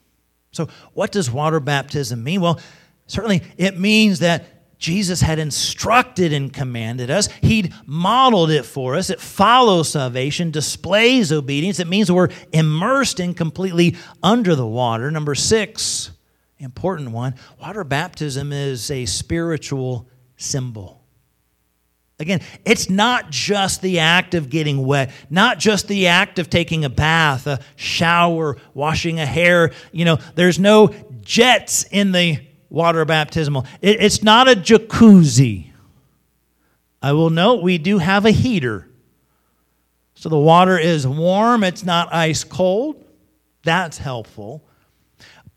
So, 0.51 0.67
what 0.91 1.13
does 1.13 1.31
water 1.31 1.61
baptism 1.61 2.21
mean? 2.21 2.41
Well, 2.41 2.59
certainly 3.07 3.43
it 3.55 3.79
means 3.79 4.19
that 4.19 4.77
Jesus 4.77 5.21
had 5.21 5.39
instructed 5.39 6.33
and 6.33 6.51
commanded 6.51 7.09
us. 7.09 7.29
He'd 7.41 7.73
modeled 7.85 8.51
it 8.51 8.65
for 8.65 8.97
us. 8.97 9.09
It 9.09 9.21
follows 9.21 9.87
salvation, 9.87 10.51
displays 10.51 11.31
obedience. 11.31 11.79
It 11.79 11.87
means 11.87 12.11
we're 12.11 12.27
immersed 12.51 13.21
and 13.21 13.37
completely 13.37 13.95
under 14.21 14.53
the 14.53 14.67
water. 14.67 15.09
Number 15.11 15.33
six, 15.33 16.11
important 16.57 17.11
one 17.11 17.35
water 17.61 17.85
baptism 17.85 18.51
is 18.51 18.91
a 18.91 19.05
spiritual 19.05 20.09
symbol. 20.35 20.98
Again, 22.19 22.41
it's 22.65 22.89
not 22.89 23.29
just 23.29 23.81
the 23.81 23.99
act 23.99 24.35
of 24.35 24.49
getting 24.49 24.85
wet, 24.85 25.11
not 25.29 25.57
just 25.57 25.87
the 25.87 26.07
act 26.07 26.37
of 26.37 26.49
taking 26.49 26.83
a 26.83 26.89
bath, 26.89 27.47
a 27.47 27.61
shower, 27.77 28.57
washing 28.73 29.21
a 29.21 29.25
hair. 29.25 29.71
You 29.93 30.03
know, 30.03 30.17
there's 30.35 30.59
no 30.59 30.93
jets 31.21 31.83
in 31.83 32.11
the 32.11 32.39
water 32.69 33.05
baptismal. 33.05 33.65
it's 33.81 34.21
not 34.21 34.49
a 34.49 34.55
jacuzzi. 34.55 35.71
I 37.01 37.13
will 37.13 37.29
note 37.29 37.63
we 37.63 37.77
do 37.77 37.97
have 37.99 38.25
a 38.25 38.31
heater. 38.31 38.85
So 40.15 40.27
the 40.27 40.37
water 40.37 40.77
is 40.77 41.07
warm, 41.07 41.63
it's 41.63 41.85
not 41.85 42.13
ice 42.13 42.43
cold. 42.43 43.01
That's 43.63 43.97
helpful. 43.97 44.65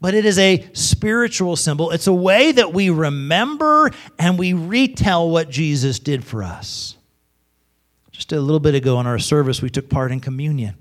But 0.01 0.15
it 0.15 0.25
is 0.25 0.39
a 0.39 0.69
spiritual 0.73 1.55
symbol. 1.55 1.93
It's 1.93 2.09
a 2.09 2.13
way 2.13 2.51
that 2.53 2.73
we 2.73 2.91
remember 2.91 3.91
and 4.19 4.39
we 4.39 4.53
retell 4.53 5.31
what 5.31 5.49
Jesus 5.49 6.01
did 6.01 6.25
for 6.25 6.43
us. 6.43 6.97
Just 8.11 8.33
a 8.33 8.41
little 8.41 8.61
bit 8.61 8.75
ago 8.75 8.99
in 9.01 9.07
our 9.07 9.19
service, 9.19 9.63
we 9.63 9.71
took 9.71 9.89
part 9.89 10.11
in 10.11 10.21
communion. 10.21 10.75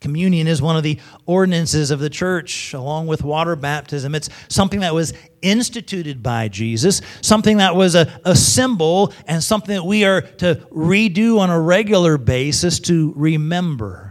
Communion 0.00 0.46
is 0.46 0.60
one 0.62 0.76
of 0.76 0.82
the 0.82 0.98
ordinances 1.24 1.90
of 1.90 2.00
the 2.00 2.10
church, 2.10 2.72
along 2.74 3.06
with 3.06 3.22
water 3.22 3.56
baptism. 3.56 4.14
It's 4.14 4.28
something 4.48 4.80
that 4.80 4.94
was 4.94 5.12
instituted 5.42 6.22
by 6.22 6.48
Jesus, 6.48 7.00
something 7.22 7.56
that 7.58 7.74
was 7.74 7.94
a, 7.94 8.20
a 8.24 8.36
symbol, 8.36 9.12
and 9.26 9.42
something 9.42 9.74
that 9.74 9.84
we 9.84 10.04
are 10.04 10.20
to 10.20 10.56
redo 10.70 11.38
on 11.38 11.50
a 11.50 11.60
regular 11.60 12.18
basis 12.18 12.78
to 12.80 13.12
remember. 13.16 14.05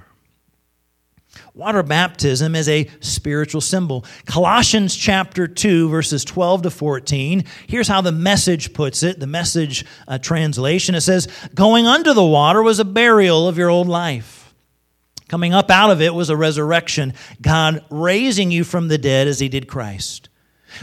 Water 1.56 1.84
baptism 1.84 2.54
is 2.54 2.70
a 2.70 2.88
spiritual 3.00 3.62
symbol. 3.62 4.06
Colossians 4.26 4.96
chapter 4.96 5.48
2, 5.48 5.90
verses 5.90 6.24
12 6.26 6.64
to 6.64 6.70
14. 6.70 7.46
Here's 7.66 7.88
how 7.88 8.02
the 8.02 8.12
message 8.12 8.74
puts 8.74 9.04
it 9.04 9.20
the 9.20 9.26
message 9.26 9.86
uh, 10.08 10.18
translation. 10.18 10.96
It 10.96 11.02
says, 11.02 11.28
Going 11.56 11.88
under 11.88 12.14
the 12.14 12.24
water 12.24 12.62
was 12.62 12.80
a 12.80 12.86
burial 12.86 13.48
of 13.48 13.58
your 13.58 13.70
old 13.70 13.88
life 13.88 14.46
Coming 15.28 15.54
up 15.54 15.72
out 15.72 15.90
of 15.90 16.02
it 16.02 16.14
was 16.14 16.30
a 16.30 16.38
resurrection, 16.38 17.14
God 17.42 17.84
raising 17.90 18.52
you 18.52 18.64
from 18.64 18.90
the 18.90 18.98
dead 18.98 19.28
as 19.28 19.40
He 19.40 19.50
did 19.50 19.68
Christ. 19.68 20.30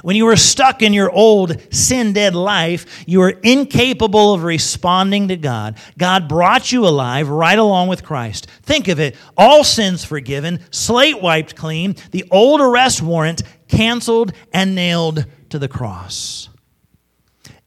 When 0.02 0.16
you 0.16 0.24
were 0.24 0.36
stuck 0.36 0.82
in 0.82 0.92
your 0.92 1.10
old 1.10 1.60
sin 1.72 2.12
dead 2.12 2.34
life, 2.34 3.04
you 3.06 3.20
were 3.20 3.30
incapable 3.42 4.34
of 4.34 4.42
responding 4.42 5.28
to 5.28 5.36
God. 5.36 5.76
God 5.98 6.28
brought 6.28 6.72
you 6.72 6.86
alive 6.86 7.28
right 7.28 7.58
along 7.58 7.88
with 7.88 8.02
Christ. 8.02 8.46
Think 8.62 8.88
of 8.88 8.98
it 8.98 9.16
all 9.36 9.64
sins 9.64 10.04
forgiven, 10.04 10.60
slate 10.70 11.20
wiped 11.20 11.56
clean, 11.56 11.96
the 12.10 12.24
old 12.30 12.60
arrest 12.60 13.02
warrant 13.02 13.42
canceled 13.68 14.32
and 14.52 14.74
nailed 14.74 15.26
to 15.50 15.58
the 15.58 15.68
cross. 15.68 16.48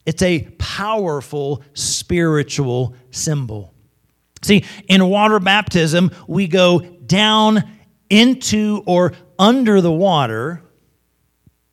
It's 0.05 0.21
a 0.21 0.47
powerful 0.59 1.63
spiritual 1.73 2.95
symbol. 3.11 3.73
See, 4.43 4.63
in 4.87 5.07
water 5.09 5.39
baptism, 5.39 6.11
we 6.27 6.47
go 6.47 6.79
down 6.79 7.63
into 8.09 8.83
or 8.85 9.13
under 9.39 9.81
the 9.81 9.91
water 9.91 10.61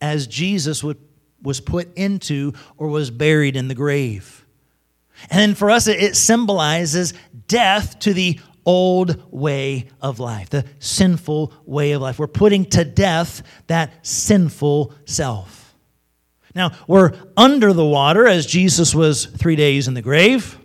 as 0.02 0.26
Jesus 0.26 0.84
would, 0.84 0.98
was 1.40 1.60
put 1.60 1.96
into 1.96 2.52
or 2.76 2.88
was 2.88 3.10
buried 3.10 3.56
in 3.56 3.68
the 3.68 3.74
grave. 3.74 4.44
And 5.30 5.56
for 5.56 5.70
us, 5.70 5.86
it 5.86 6.16
symbolizes 6.16 7.14
death 7.46 8.00
to 8.00 8.12
the 8.12 8.40
old 8.66 9.22
way 9.32 9.88
of 10.00 10.18
life, 10.18 10.50
the 10.50 10.64
sinful 10.80 11.52
way 11.64 11.92
of 11.92 12.02
life. 12.02 12.18
We're 12.18 12.26
putting 12.26 12.64
to 12.66 12.84
death 12.84 13.42
that 13.68 14.04
sinful 14.06 14.92
self. 15.04 15.74
Now, 16.54 16.72
we're 16.86 17.12
under 17.36 17.72
the 17.72 17.84
water 17.84 18.26
as 18.26 18.44
Jesus 18.44 18.94
was 18.94 19.24
three 19.24 19.56
days 19.56 19.88
in 19.88 19.94
the 19.94 20.02
grave. 20.02 20.58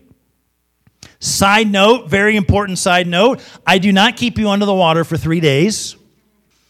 Side 1.20 1.72
note, 1.72 2.10
very 2.10 2.36
important 2.36 2.78
side 2.78 3.08
note 3.08 3.42
I 3.66 3.78
do 3.78 3.92
not 3.92 4.18
keep 4.18 4.38
you 4.38 4.50
under 4.50 4.66
the 4.66 4.74
water 4.74 5.04
for 5.04 5.16
three 5.18 5.40
days. 5.40 5.96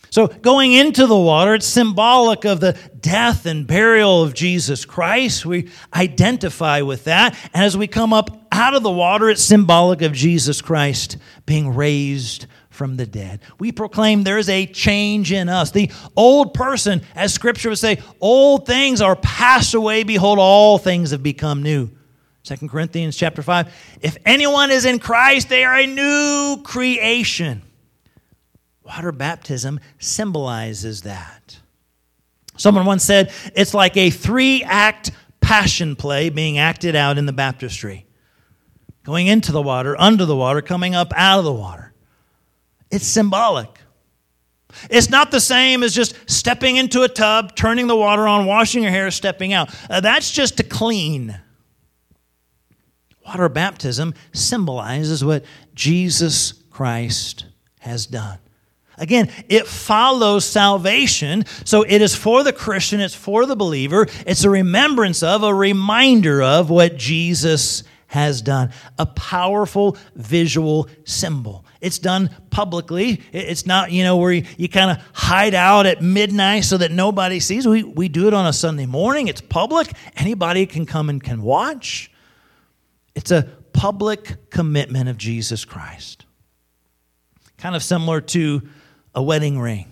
So, 0.09 0.27
going 0.27 0.73
into 0.73 1.05
the 1.05 1.17
water, 1.17 1.55
it's 1.55 1.67
symbolic 1.67 2.45
of 2.45 2.59
the 2.59 2.77
death 2.99 3.45
and 3.45 3.67
burial 3.67 4.23
of 4.23 4.33
Jesus 4.33 4.85
Christ. 4.85 5.45
We 5.45 5.69
identify 5.93 6.81
with 6.81 7.05
that. 7.05 7.37
And 7.53 7.63
as 7.63 7.75
we 7.75 7.87
come 7.87 8.13
up 8.13 8.47
out 8.51 8.73
of 8.73 8.83
the 8.83 8.91
water, 8.91 9.29
it's 9.29 9.43
symbolic 9.43 10.01
of 10.01 10.13
Jesus 10.13 10.61
Christ 10.61 11.17
being 11.45 11.75
raised 11.75 12.47
from 12.69 12.95
the 12.95 13.05
dead. 13.05 13.41
We 13.59 13.71
proclaim 13.71 14.23
there 14.23 14.37
is 14.37 14.49
a 14.49 14.65
change 14.67 15.31
in 15.31 15.49
us. 15.49 15.71
The 15.71 15.91
old 16.15 16.53
person, 16.53 17.01
as 17.15 17.33
scripture 17.33 17.69
would 17.69 17.79
say, 17.79 18.01
old 18.21 18.65
things 18.65 19.01
are 19.01 19.15
passed 19.15 19.73
away. 19.73 20.03
Behold, 20.03 20.39
all 20.39 20.77
things 20.77 21.11
have 21.11 21.23
become 21.23 21.63
new. 21.63 21.89
2 22.43 22.69
Corinthians 22.69 23.17
chapter 23.17 23.41
5. 23.41 23.73
If 24.01 24.17
anyone 24.25 24.71
is 24.71 24.85
in 24.85 24.99
Christ, 24.99 25.49
they 25.49 25.65
are 25.65 25.75
a 25.75 25.87
new 25.87 26.61
creation. 26.63 27.61
Water 28.87 29.11
baptism 29.11 29.79
symbolizes 29.99 31.01
that. 31.01 31.59
Someone 32.55 32.85
once 32.85 33.03
said 33.03 33.31
it's 33.53 33.73
like 33.73 33.97
a 33.97 34.09
three 34.09 34.63
act 34.63 35.11
passion 35.41 35.95
play 35.95 36.29
being 36.29 36.57
acted 36.57 36.95
out 36.95 37.17
in 37.17 37.25
the 37.25 37.33
baptistry 37.33 38.05
going 39.03 39.27
into 39.27 39.53
the 39.53 39.61
water, 39.61 39.95
under 39.97 40.25
the 40.25 40.35
water, 40.35 40.61
coming 40.61 40.93
up 40.93 41.13
out 41.15 41.39
of 41.39 41.45
the 41.45 41.53
water. 41.53 41.93
It's 42.91 43.07
symbolic. 43.07 43.69
It's 44.89 45.09
not 45.09 45.31
the 45.31 45.39
same 45.39 45.81
as 45.81 45.95
just 45.95 46.13
stepping 46.29 46.75
into 46.75 47.03
a 47.03 47.07
tub, 47.07 47.55
turning 47.55 47.87
the 47.87 47.95
water 47.95 48.27
on, 48.27 48.45
washing 48.45 48.83
your 48.83 48.91
hair, 48.91 49.09
stepping 49.11 49.53
out. 49.53 49.73
Uh, 49.89 50.01
that's 50.01 50.29
just 50.29 50.57
to 50.57 50.63
clean. 50.63 51.39
Water 53.25 53.47
baptism 53.47 54.13
symbolizes 54.33 55.23
what 55.23 55.45
Jesus 55.73 56.51
Christ 56.69 57.45
has 57.79 58.07
done. 58.07 58.39
Again, 58.97 59.29
it 59.47 59.67
follows 59.67 60.43
salvation. 60.45 61.45
So 61.65 61.83
it 61.83 62.01
is 62.01 62.15
for 62.15 62.43
the 62.43 62.53
Christian, 62.53 62.99
it's 62.99 63.13
for 63.13 63.45
the 63.45 63.55
believer. 63.55 64.07
It's 64.25 64.43
a 64.43 64.49
remembrance 64.49 65.21
of, 65.21 65.43
a 65.43 65.53
reminder 65.53 66.41
of 66.41 66.69
what 66.69 66.97
Jesus 66.97 67.83
has 68.07 68.41
done. 68.41 68.71
A 68.97 69.05
powerful 69.05 69.97
visual 70.15 70.89
symbol. 71.03 71.65
It's 71.79 71.99
done 71.99 72.31
publicly. 72.49 73.21
It's 73.31 73.65
not, 73.65 73.91
you 73.91 74.03
know, 74.03 74.17
where 74.17 74.31
you, 74.31 74.45
you 74.57 74.67
kind 74.67 74.91
of 74.91 74.97
hide 75.13 75.53
out 75.53 75.85
at 75.85 76.01
midnight 76.01 76.63
so 76.63 76.77
that 76.77 76.91
nobody 76.91 77.39
sees. 77.39 77.67
We, 77.67 77.83
we 77.83 78.07
do 78.07 78.27
it 78.27 78.33
on 78.33 78.47
a 78.47 78.53
Sunday 78.53 78.85
morning. 78.85 79.27
It's 79.27 79.41
public. 79.41 79.91
Anybody 80.15 80.65
can 80.65 80.85
come 80.85 81.09
and 81.09 81.23
can 81.23 81.41
watch. 81.43 82.09
It's 83.13 83.29
a 83.29 83.43
public 83.73 84.49
commitment 84.49 85.09
of 85.09 85.17
Jesus 85.17 85.65
Christ. 85.65 86.25
Kind 87.57 87.75
of 87.75 87.83
similar 87.83 88.21
to 88.21 88.67
a 89.17 89.21
wedding 89.23 89.59
ring. 89.59 89.87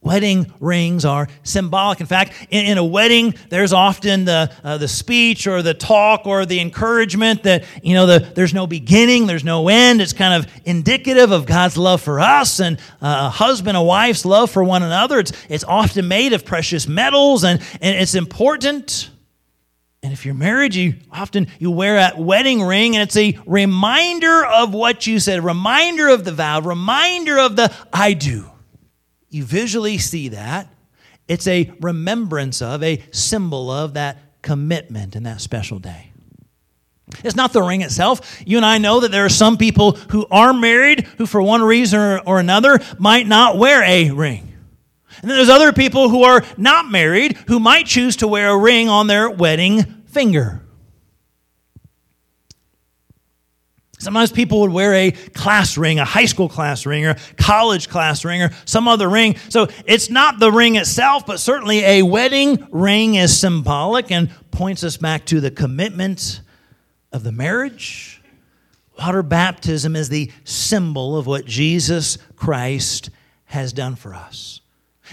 Wedding 0.00 0.52
rings 0.60 1.04
are 1.04 1.26
symbolic. 1.42 1.98
In 1.98 2.06
fact, 2.06 2.32
in, 2.48 2.66
in 2.66 2.78
a 2.78 2.84
wedding, 2.84 3.34
there's 3.48 3.72
often 3.72 4.24
the, 4.24 4.52
uh, 4.62 4.78
the 4.78 4.86
speech 4.86 5.48
or 5.48 5.62
the 5.62 5.74
talk 5.74 6.24
or 6.24 6.46
the 6.46 6.60
encouragement 6.60 7.42
that, 7.42 7.64
you 7.82 7.94
know, 7.94 8.06
the, 8.06 8.20
there's 8.20 8.54
no 8.54 8.68
beginning, 8.68 9.26
there's 9.26 9.42
no 9.42 9.68
end. 9.68 10.00
It's 10.00 10.12
kind 10.12 10.44
of 10.44 10.52
indicative 10.64 11.32
of 11.32 11.44
God's 11.44 11.76
love 11.76 12.02
for 12.02 12.20
us 12.20 12.60
and 12.60 12.78
uh, 13.02 13.26
a 13.26 13.30
husband, 13.30 13.76
a 13.76 13.82
wife's 13.82 14.24
love 14.24 14.48
for 14.48 14.62
one 14.62 14.84
another. 14.84 15.18
It's, 15.18 15.32
it's 15.48 15.64
often 15.64 16.06
made 16.06 16.34
of 16.34 16.44
precious 16.44 16.86
metals 16.86 17.42
and, 17.42 17.60
and 17.80 17.96
it's 17.96 18.14
important. 18.14 19.10
And 20.04 20.12
if 20.12 20.26
you're 20.26 20.34
married, 20.34 20.74
you 20.74 20.96
often 21.10 21.46
you 21.58 21.70
wear 21.70 21.96
a 21.96 22.20
wedding 22.20 22.62
ring, 22.62 22.94
and 22.94 23.02
it's 23.02 23.16
a 23.16 23.38
reminder 23.46 24.44
of 24.44 24.74
what 24.74 25.06
you 25.06 25.18
said, 25.18 25.42
reminder 25.42 26.08
of 26.08 26.24
the 26.24 26.30
vow, 26.30 26.60
reminder 26.60 27.38
of 27.38 27.56
the 27.56 27.74
I 27.90 28.12
do. 28.12 28.50
You 29.30 29.44
visually 29.44 29.96
see 29.96 30.28
that. 30.28 30.68
It's 31.26 31.46
a 31.46 31.72
remembrance 31.80 32.60
of, 32.60 32.82
a 32.82 33.02
symbol 33.12 33.70
of 33.70 33.94
that 33.94 34.42
commitment 34.42 35.16
and 35.16 35.24
that 35.24 35.40
special 35.40 35.78
day. 35.78 36.12
It's 37.24 37.34
not 37.34 37.54
the 37.54 37.62
ring 37.62 37.80
itself. 37.80 38.42
You 38.46 38.58
and 38.58 38.66
I 38.66 38.76
know 38.76 39.00
that 39.00 39.10
there 39.10 39.24
are 39.24 39.30
some 39.30 39.56
people 39.56 39.92
who 39.92 40.26
are 40.30 40.52
married 40.52 41.06
who, 41.16 41.24
for 41.24 41.40
one 41.40 41.62
reason 41.62 42.20
or 42.26 42.38
another, 42.38 42.78
might 42.98 43.26
not 43.26 43.56
wear 43.56 43.82
a 43.82 44.10
ring. 44.10 44.53
And 45.24 45.30
then 45.30 45.38
there's 45.38 45.48
other 45.48 45.72
people 45.72 46.10
who 46.10 46.22
are 46.24 46.44
not 46.58 46.90
married 46.90 47.38
who 47.46 47.58
might 47.58 47.86
choose 47.86 48.16
to 48.16 48.28
wear 48.28 48.50
a 48.50 48.58
ring 48.58 48.90
on 48.90 49.06
their 49.06 49.30
wedding 49.30 49.82
finger. 50.04 50.60
Sometimes 53.98 54.30
people 54.30 54.60
would 54.60 54.70
wear 54.70 54.92
a 54.92 55.12
class 55.12 55.78
ring, 55.78 55.98
a 55.98 56.04
high 56.04 56.26
school 56.26 56.50
class 56.50 56.84
ring, 56.84 57.06
or 57.06 57.16
college 57.38 57.88
class 57.88 58.22
ring, 58.22 58.42
or 58.42 58.50
some 58.66 58.86
other 58.86 59.08
ring. 59.08 59.36
So 59.48 59.68
it's 59.86 60.10
not 60.10 60.40
the 60.40 60.52
ring 60.52 60.76
itself, 60.76 61.24
but 61.24 61.40
certainly 61.40 61.78
a 61.78 62.02
wedding 62.02 62.68
ring 62.70 63.14
is 63.14 63.34
symbolic 63.34 64.10
and 64.10 64.28
points 64.50 64.84
us 64.84 64.98
back 64.98 65.24
to 65.24 65.40
the 65.40 65.50
commitment 65.50 66.42
of 67.12 67.22
the 67.22 67.32
marriage. 67.32 68.20
Water 68.98 69.22
baptism 69.22 69.96
is 69.96 70.10
the 70.10 70.30
symbol 70.44 71.16
of 71.16 71.26
what 71.26 71.46
Jesus 71.46 72.18
Christ 72.36 73.08
has 73.46 73.72
done 73.72 73.96
for 73.96 74.12
us. 74.12 74.60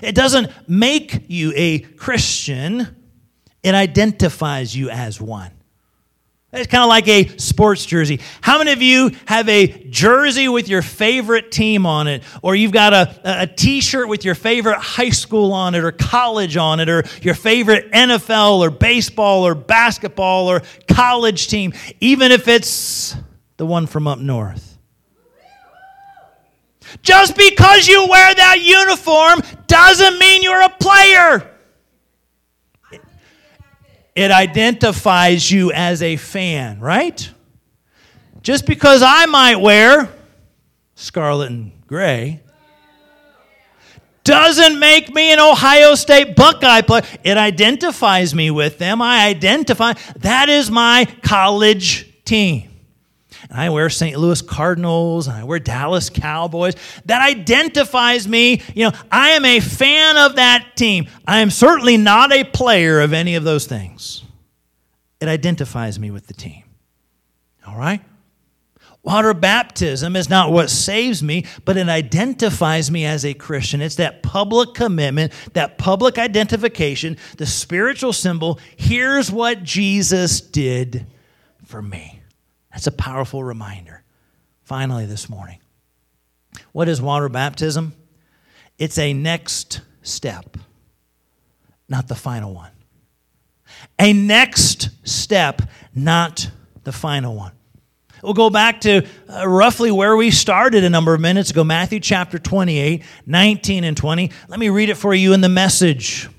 It 0.02 0.16
doesn't 0.16 0.52
make 0.68 1.26
you 1.28 1.54
a 1.56 1.80
Christian, 1.80 2.96
it 3.64 3.76
identifies 3.76 4.76
you 4.76 4.90
as 4.90 5.20
one. 5.20 5.52
It's 6.54 6.68
kind 6.68 6.84
of 6.84 6.90
like 6.90 7.08
a 7.08 7.38
sports 7.38 7.86
jersey. 7.86 8.20
How 8.42 8.58
many 8.58 8.74
of 8.74 8.82
you 8.82 9.12
have 9.26 9.48
a 9.48 9.68
jersey 9.90 10.50
with 10.50 10.68
your 10.68 10.82
favorite 10.82 11.50
team 11.50 11.86
on 11.86 12.08
it? 12.08 12.24
Or 12.42 12.56
you've 12.56 12.74
got 12.74 12.92
a, 12.92 13.44
a 13.44 13.48
t 13.48 13.80
shirt 13.80 14.10
with 14.10 14.26
your 14.26 14.36
favorite 14.36 14.78
high 14.78 15.12
school 15.12 15.54
on 15.54 15.76
it, 15.76 15.84
or 15.84 15.94
college 15.94 16.58
on 16.58 16.82
it, 16.82 16.90
or 16.90 17.04
your 17.22 17.36
favorite 17.36 17.92
NFL, 17.94 18.60
or 18.60 18.70
baseball, 18.70 19.48
or 19.48 19.56
basketball, 19.56 20.48
or 20.48 20.62
college 20.90 21.48
team, 21.48 21.72
even 22.02 22.34
if 22.34 22.50
it's 22.50 23.16
the 23.56 23.66
one 23.66 23.88
from 23.88 24.06
up 24.06 24.20
north? 24.20 24.71
Just 27.02 27.36
because 27.36 27.88
you 27.88 28.08
wear 28.08 28.34
that 28.36 28.62
uniform 28.62 29.42
doesn't 29.68 30.20
mean 30.20 30.44
you're 30.44 30.62
a 30.62 30.70
player. 30.70 31.48
It 34.16 34.32
identifies 34.32 35.50
you 35.50 35.72
as 35.72 36.02
a 36.02 36.18
fan, 36.18 36.80
right? 36.80 37.30
Just 38.42 38.66
because 38.66 39.02
I 39.02 39.26
might 39.26 39.56
wear 39.58 40.10
scarlet 40.96 41.52
and 41.52 41.72
gray 41.88 42.42
doesn't 44.24 44.80
make 44.80 45.14
me 45.14 45.32
an 45.34 45.40
Ohio 45.40 45.96
State 45.96 46.36
Buckeye 46.36 46.82
player. 46.82 47.04
It 47.24 47.38
identifies 47.38 48.36
me 48.36 48.52
with 48.52 48.78
them. 48.78 49.02
I 49.02 49.28
identify, 49.28 49.94
that 50.18 50.50
is 50.50 50.70
my 50.70 51.08
college 51.22 52.24
team. 52.24 52.71
And 53.52 53.60
I 53.60 53.70
wear 53.70 53.90
St. 53.90 54.18
Louis 54.18 54.42
Cardinals 54.42 55.28
and 55.28 55.36
I 55.36 55.44
wear 55.44 55.60
Dallas 55.60 56.10
Cowboys. 56.10 56.76
That 57.06 57.22
identifies 57.22 58.26
me. 58.26 58.62
You 58.74 58.86
know, 58.86 58.98
I 59.12 59.32
am 59.32 59.44
a 59.44 59.60
fan 59.60 60.18
of 60.18 60.38
that 60.38 60.78
team. 60.78 61.08
I 61.28 61.40
am 61.40 61.50
certainly 61.50 61.98
not 61.98 62.32
a 62.32 62.46
player 62.46 63.02
of 63.02 63.12
any 63.12 63.36
of 63.36 63.44
those 63.44 63.68
things. 63.68 64.24
It 65.20 65.28
identifies 65.28 66.00
me 66.00 66.12
with 66.12 66.28
the 66.28 66.34
team. 66.34 66.64
All 67.68 67.78
right? 67.78 68.02
Water 69.04 69.34
baptism 69.34 70.16
is 70.16 70.30
not 70.30 70.52
what 70.52 70.70
saves 70.70 71.22
me, 71.22 71.46
but 71.66 71.76
it 71.76 71.90
identifies 71.90 72.90
me 72.90 73.04
as 73.04 73.26
a 73.26 73.34
Christian. 73.34 73.82
It's 73.82 73.96
that 73.96 74.24
public 74.24 74.76
commitment, 74.76 75.34
that 75.54 75.78
public 75.78 76.18
identification, 76.18 77.18
the 77.38 77.46
spiritual 77.46 78.14
symbol. 78.14 78.60
Here's 78.78 79.30
what 79.30 79.64
Jesus 79.64 80.40
did 80.40 81.06
for 81.66 81.82
me. 81.82 82.21
That's 82.72 82.88
a 82.88 82.92
powerful 82.92 83.44
reminder. 83.44 84.04
Finally, 84.64 85.06
this 85.06 85.30
morning, 85.30 85.60
what 86.72 86.88
is 86.88 87.02
water 87.02 87.30
baptism? 87.30 87.94
It's 88.78 88.98
a 88.98 89.14
next 89.14 89.82
step, 90.02 90.58
not 91.90 92.08
the 92.08 92.16
final 92.16 92.54
one. 92.54 92.72
A 94.00 94.14
next 94.14 94.90
step, 95.04 95.62
not 95.94 96.50
the 96.84 96.92
final 96.92 97.36
one. 97.36 97.52
We'll 98.24 98.34
go 98.34 98.50
back 98.50 98.82
to 98.82 99.06
uh, 99.30 99.48
roughly 99.48 99.92
where 99.92 100.16
we 100.16 100.30
started 100.30 100.84
a 100.84 100.90
number 100.90 101.14
of 101.14 101.22
minutes 101.22 101.50
ago 101.50 101.64
Matthew 101.64 102.00
chapter 102.00 102.38
28, 102.38 103.04
19 103.26 103.84
and 103.84 103.98
20. 103.98 104.32
Let 104.48 104.60
me 104.60 104.70
read 104.70 104.90
it 104.90 104.96
for 104.96 105.14
you 105.14 105.34
in 105.34 105.42
the 105.42 105.50
message. 105.50 106.30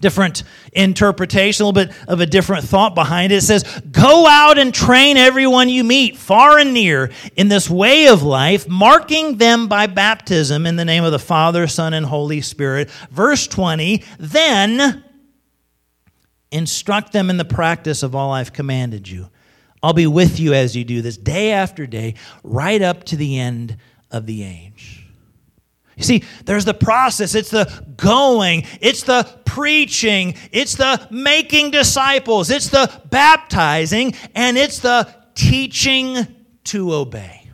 Different 0.00 0.44
interpretation, 0.72 1.64
a 1.64 1.68
little 1.68 1.86
bit 1.86 1.96
of 2.08 2.20
a 2.20 2.26
different 2.26 2.64
thought 2.64 2.94
behind 2.94 3.32
it. 3.32 3.36
It 3.36 3.42
says, 3.42 3.64
Go 3.90 4.26
out 4.26 4.58
and 4.58 4.72
train 4.72 5.16
everyone 5.16 5.68
you 5.68 5.84
meet, 5.84 6.16
far 6.16 6.58
and 6.58 6.72
near, 6.72 7.10
in 7.36 7.48
this 7.48 7.68
way 7.68 8.08
of 8.08 8.22
life, 8.22 8.68
marking 8.68 9.38
them 9.38 9.68
by 9.68 9.86
baptism 9.86 10.66
in 10.66 10.76
the 10.76 10.84
name 10.84 11.04
of 11.04 11.12
the 11.12 11.18
Father, 11.18 11.66
Son, 11.66 11.94
and 11.94 12.06
Holy 12.06 12.40
Spirit. 12.40 12.90
Verse 13.10 13.46
20, 13.46 14.02
then 14.18 15.04
instruct 16.50 17.12
them 17.12 17.30
in 17.30 17.36
the 17.36 17.44
practice 17.44 18.02
of 18.02 18.14
all 18.14 18.32
I've 18.32 18.52
commanded 18.52 19.08
you. 19.08 19.28
I'll 19.82 19.92
be 19.92 20.06
with 20.06 20.40
you 20.40 20.54
as 20.54 20.74
you 20.74 20.84
do 20.84 21.02
this 21.02 21.18
day 21.18 21.52
after 21.52 21.86
day, 21.86 22.14
right 22.42 22.80
up 22.80 23.04
to 23.04 23.16
the 23.16 23.38
end 23.38 23.76
of 24.10 24.24
the 24.24 24.44
age. 24.44 24.93
You 25.96 26.04
see, 26.04 26.24
there's 26.44 26.64
the 26.64 26.74
process. 26.74 27.34
It's 27.34 27.50
the 27.50 27.84
going, 27.96 28.64
it's 28.80 29.02
the 29.04 29.28
preaching, 29.44 30.34
it's 30.50 30.74
the 30.74 31.06
making 31.10 31.70
disciples, 31.70 32.50
it's 32.50 32.68
the 32.68 32.90
baptizing, 33.10 34.14
and 34.34 34.58
it's 34.58 34.80
the 34.80 35.08
teaching 35.34 36.26
to 36.64 36.92
obey. 36.92 37.48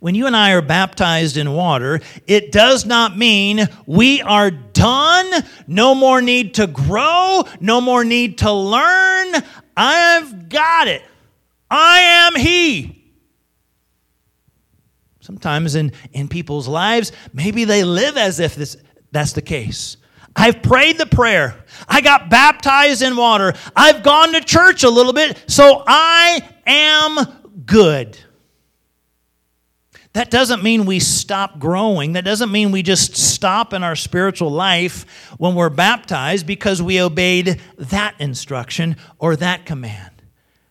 When 0.00 0.14
you 0.14 0.26
and 0.26 0.36
I 0.36 0.52
are 0.52 0.62
baptized 0.62 1.36
in 1.36 1.52
water, 1.52 2.00
it 2.26 2.52
does 2.52 2.84
not 2.84 3.16
mean 3.16 3.66
we 3.86 4.22
are 4.22 4.50
done, 4.50 5.42
no 5.66 5.94
more 5.94 6.20
need 6.20 6.54
to 6.54 6.66
grow, 6.66 7.44
no 7.60 7.80
more 7.80 8.04
need 8.04 8.38
to 8.38 8.52
learn. 8.52 9.34
I've 9.76 10.48
got 10.48 10.88
it. 10.88 11.02
I 11.70 11.98
am 12.00 12.36
He. 12.36 12.97
Sometimes 15.28 15.74
in, 15.74 15.92
in 16.14 16.26
people's 16.26 16.66
lives, 16.66 17.12
maybe 17.34 17.64
they 17.64 17.84
live 17.84 18.16
as 18.16 18.40
if 18.40 18.54
this, 18.54 18.78
that's 19.12 19.34
the 19.34 19.42
case. 19.42 19.98
I've 20.34 20.62
prayed 20.62 20.96
the 20.96 21.04
prayer. 21.04 21.54
I 21.86 22.00
got 22.00 22.30
baptized 22.30 23.02
in 23.02 23.14
water. 23.14 23.52
I've 23.76 24.02
gone 24.02 24.32
to 24.32 24.40
church 24.40 24.84
a 24.84 24.88
little 24.88 25.12
bit, 25.12 25.38
so 25.46 25.84
I 25.86 26.48
am 26.66 27.18
good. 27.66 28.18
That 30.14 30.30
doesn't 30.30 30.62
mean 30.62 30.86
we 30.86 30.98
stop 30.98 31.58
growing. 31.58 32.14
That 32.14 32.24
doesn't 32.24 32.50
mean 32.50 32.72
we 32.72 32.82
just 32.82 33.14
stop 33.14 33.74
in 33.74 33.84
our 33.84 33.96
spiritual 33.96 34.48
life 34.48 35.04
when 35.36 35.54
we're 35.54 35.68
baptized 35.68 36.46
because 36.46 36.80
we 36.80 37.02
obeyed 37.02 37.60
that 37.76 38.14
instruction 38.18 38.96
or 39.18 39.36
that 39.36 39.66
command. 39.66 40.22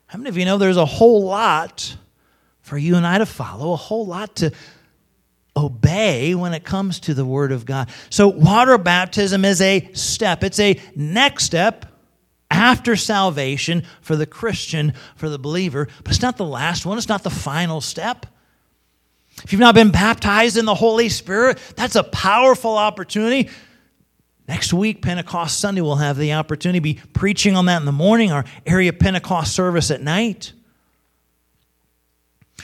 How 0.07 0.17
many 0.17 0.29
of 0.29 0.37
you 0.39 0.45
know 0.45 0.57
there's 0.57 0.77
a 0.77 0.85
whole 0.85 1.25
lot 1.25 1.95
for 2.67 2.77
you 2.77 2.95
and 2.95 3.07
I 3.07 3.17
to 3.17 3.25
follow, 3.25 3.71
a 3.71 3.77
whole 3.77 4.05
lot 4.05 4.35
to 4.37 4.51
obey 5.55 6.35
when 6.35 6.53
it 6.53 6.65
comes 6.65 6.99
to 7.01 7.13
the 7.13 7.25
Word 7.25 7.53
of 7.53 7.65
God? 7.65 7.89
So, 8.09 8.27
water 8.27 8.77
baptism 8.77 9.45
is 9.45 9.61
a 9.61 9.89
step, 9.93 10.43
it's 10.43 10.59
a 10.59 10.79
next 10.95 11.45
step 11.45 11.85
after 12.51 12.97
salvation 12.97 13.83
for 14.01 14.17
the 14.17 14.25
Christian, 14.25 14.93
for 15.15 15.29
the 15.29 15.39
believer, 15.39 15.87
but 16.03 16.13
it's 16.13 16.21
not 16.21 16.35
the 16.35 16.45
last 16.45 16.85
one, 16.85 16.97
it's 16.97 17.07
not 17.07 17.23
the 17.23 17.29
final 17.29 17.79
step. 17.79 18.25
If 19.43 19.53
you've 19.53 19.61
not 19.61 19.75
been 19.75 19.91
baptized 19.91 20.57
in 20.57 20.65
the 20.65 20.75
Holy 20.75 21.07
Spirit, 21.07 21.59
that's 21.77 21.95
a 21.95 22.03
powerful 22.03 22.75
opportunity. 22.75 23.49
Next 24.47 24.73
week, 24.73 25.01
Pentecost 25.01 25.59
Sunday, 25.59 25.81
we'll 25.81 25.95
have 25.95 26.17
the 26.17 26.33
opportunity 26.33 26.79
to 26.79 26.83
be 26.83 27.09
preaching 27.13 27.55
on 27.55 27.65
that 27.67 27.77
in 27.77 27.85
the 27.85 27.91
morning, 27.91 28.31
our 28.31 28.43
area 28.65 28.91
Pentecost 28.91 29.53
service 29.53 29.89
at 29.89 30.01
night. 30.01 30.53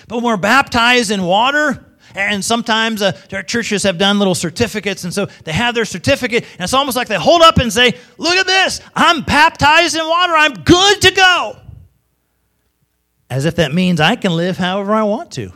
But 0.07 0.17
when 0.17 0.25
we're 0.25 0.37
baptized 0.37 1.11
in 1.11 1.23
water, 1.23 1.85
and 2.15 2.43
sometimes 2.43 3.01
uh, 3.01 3.13
churches 3.43 3.83
have 3.83 3.97
done 3.97 4.19
little 4.19 4.35
certificates, 4.35 5.03
and 5.03 5.13
so 5.13 5.27
they 5.45 5.51
have 5.51 5.75
their 5.75 5.85
certificate, 5.85 6.43
and 6.53 6.61
it's 6.61 6.73
almost 6.73 6.95
like 6.95 7.07
they 7.07 7.17
hold 7.17 7.41
up 7.41 7.57
and 7.57 7.71
say, 7.71 7.97
Look 8.17 8.35
at 8.35 8.47
this, 8.47 8.81
I'm 8.95 9.21
baptized 9.21 9.95
in 9.95 10.07
water, 10.07 10.33
I'm 10.33 10.53
good 10.53 11.01
to 11.01 11.11
go. 11.11 11.57
As 13.29 13.45
if 13.45 13.55
that 13.55 13.73
means 13.73 13.99
I 13.99 14.15
can 14.15 14.35
live 14.35 14.57
however 14.57 14.93
I 14.93 15.03
want 15.03 15.31
to. 15.31 15.51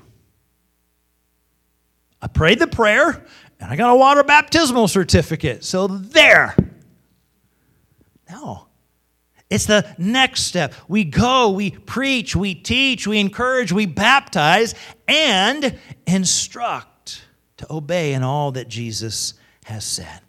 I 2.22 2.28
prayed 2.28 2.60
the 2.60 2.68
prayer 2.68 3.24
and 3.60 3.72
I 3.72 3.76
got 3.76 3.92
a 3.92 3.96
water 3.96 4.24
baptismal 4.24 4.88
certificate. 4.88 5.64
So 5.64 5.88
there. 5.88 6.56
No. 8.30 8.67
It's 9.50 9.66
the 9.66 9.88
next 9.98 10.44
step. 10.44 10.74
We 10.88 11.06
go, 11.06 11.52
we 11.52 11.72
preach, 11.72 12.36
we 12.36 12.54
teach, 12.54 13.08
we 13.08 13.20
encourage, 13.20 13.72
we 13.72 13.86
baptize, 13.86 14.76
and 15.08 15.80
instruct 16.06 17.24
to 17.58 17.74
obey 17.74 18.14
in 18.14 18.24
all 18.24 18.52
that 18.52 18.68
Jesus 18.68 19.36
has 19.66 19.86
said. 19.86 20.20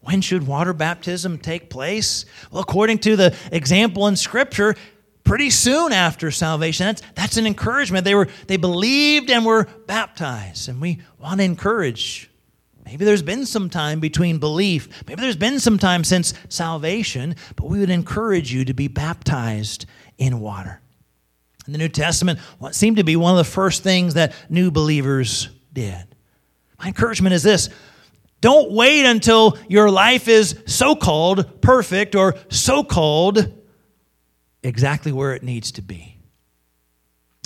When 0.00 0.20
should 0.20 0.46
water 0.46 0.72
baptism 0.72 1.38
take 1.38 1.68
place? 1.68 2.24
Well, 2.50 2.62
according 2.62 2.98
to 3.00 3.16
the 3.16 3.36
example 3.52 4.06
in 4.06 4.16
Scripture, 4.16 4.76
pretty 5.24 5.50
soon 5.50 5.92
after 5.92 6.30
salvation. 6.30 6.86
That's, 6.86 7.02
that's 7.14 7.36
an 7.36 7.46
encouragement. 7.46 8.04
They, 8.04 8.14
were, 8.14 8.28
they 8.46 8.56
believed 8.56 9.30
and 9.30 9.44
were 9.44 9.66
baptized. 9.86 10.68
And 10.68 10.80
we 10.80 11.00
want 11.18 11.38
to 11.40 11.44
encourage. 11.44 12.30
Maybe 12.86 13.04
there's 13.04 13.22
been 13.22 13.46
some 13.46 13.68
time 13.68 13.98
between 13.98 14.38
belief. 14.38 14.88
Maybe 15.08 15.20
there's 15.20 15.36
been 15.36 15.58
some 15.58 15.76
time 15.76 16.04
since 16.04 16.32
salvation, 16.48 17.34
but 17.56 17.66
we 17.66 17.80
would 17.80 17.90
encourage 17.90 18.52
you 18.52 18.64
to 18.64 18.74
be 18.74 18.86
baptized 18.86 19.86
in 20.18 20.38
water. 20.38 20.80
In 21.66 21.72
the 21.72 21.78
New 21.78 21.88
Testament, 21.88 22.38
what 22.60 22.76
seemed 22.76 22.98
to 22.98 23.04
be 23.04 23.16
one 23.16 23.32
of 23.32 23.38
the 23.38 23.50
first 23.50 23.82
things 23.82 24.14
that 24.14 24.34
new 24.48 24.70
believers 24.70 25.48
did. 25.72 26.04
My 26.78 26.86
encouragement 26.86 27.34
is 27.34 27.42
this 27.42 27.68
don't 28.40 28.70
wait 28.70 29.04
until 29.04 29.58
your 29.68 29.90
life 29.90 30.28
is 30.28 30.62
so 30.66 30.94
called 30.94 31.60
perfect 31.60 32.14
or 32.14 32.36
so 32.50 32.84
called 32.84 33.52
exactly 34.62 35.10
where 35.10 35.34
it 35.34 35.42
needs 35.42 35.72
to 35.72 35.82
be. 35.82 36.18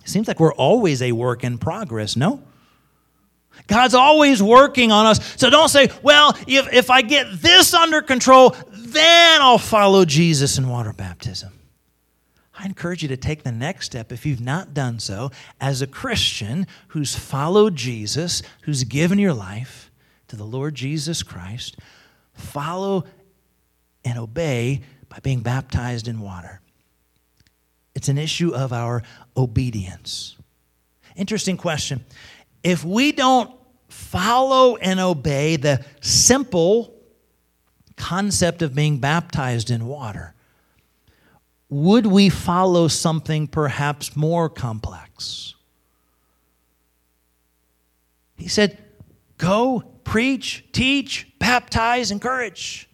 It 0.03 0.09
seems 0.09 0.29
like 0.29 0.39
we're 0.39 0.53
always 0.53 1.01
a 1.01 1.13
work 1.13 1.45
in 1.45 1.57
progress, 1.57 2.15
no? 2.17 2.43
God's 3.67 3.95
always 3.95 4.43
working 4.43 4.93
on 4.93 5.07
us. 5.07 5.35
So 5.37 5.51
don't 5.51 5.69
say, 5.69 5.91
well, 6.03 6.37
if, 6.47 6.73
if 6.73 6.91
I 6.91 7.03
get 7.03 7.27
this 7.41 7.75
under 7.75 8.03
control, 8.03 8.57
then 8.73 9.41
I'll 9.41 9.59
follow 9.59 10.05
Jesus 10.05 10.59
in 10.59 10.69
water 10.69 10.93
baptism. 10.93 11.53
I 12.59 12.67
encourage 12.67 13.03
you 13.03 13.09
to 13.09 13.17
take 13.17 13.43
the 13.43 13.53
next 13.53 13.87
step 13.87 14.13
if 14.13 14.27
you've 14.27 14.41
not 14.41 14.75
done 14.75 14.99
so 14.99 15.31
as 15.61 15.81
a 15.81 15.87
Christian 15.87 16.67
who's 16.89 17.17
followed 17.17 17.75
Jesus, 17.75 18.43
who's 18.63 18.85
given 18.85 19.19
your 19.19 19.33
life 19.33 19.91
to 20.29 20.37
the 20.37 20.45
Lord 20.45 20.75
Jesus 20.75 21.23
Christ. 21.23 21.79
Follow 22.35 23.05
and 24.05 24.19
obey 24.19 24.83
by 25.09 25.19
being 25.21 25.41
baptized 25.41 26.07
in 26.07 26.21
water. 26.21 26.61
It's 27.95 28.09
an 28.09 28.19
issue 28.19 28.55
of 28.55 28.73
our 28.73 29.03
obedience. 29.37 30.37
Interesting 31.17 31.57
question. 31.57 32.05
If 32.63 32.85
we 32.85 33.13
don't 33.13 33.51
follow 33.89 34.77
and 34.77 35.01
obey 35.01 35.57
the 35.57 35.85
simple 36.01 36.95
concept 38.01 38.63
of 38.63 38.75
being 38.75 38.99
baptized 38.99 39.71
in 39.71 39.87
water? 39.87 40.35
Would 41.69 42.07
we 42.07 42.29
follow 42.29 42.89
something 42.89 43.47
perhaps 43.47 44.17
more 44.17 44.49
complex? 44.49 45.55
He 48.37 48.49
said, 48.49 48.79
Go, 49.39 49.85
preach, 50.03 50.65
teach, 50.73 51.29
baptize, 51.39 52.11
encourage. 52.11 52.89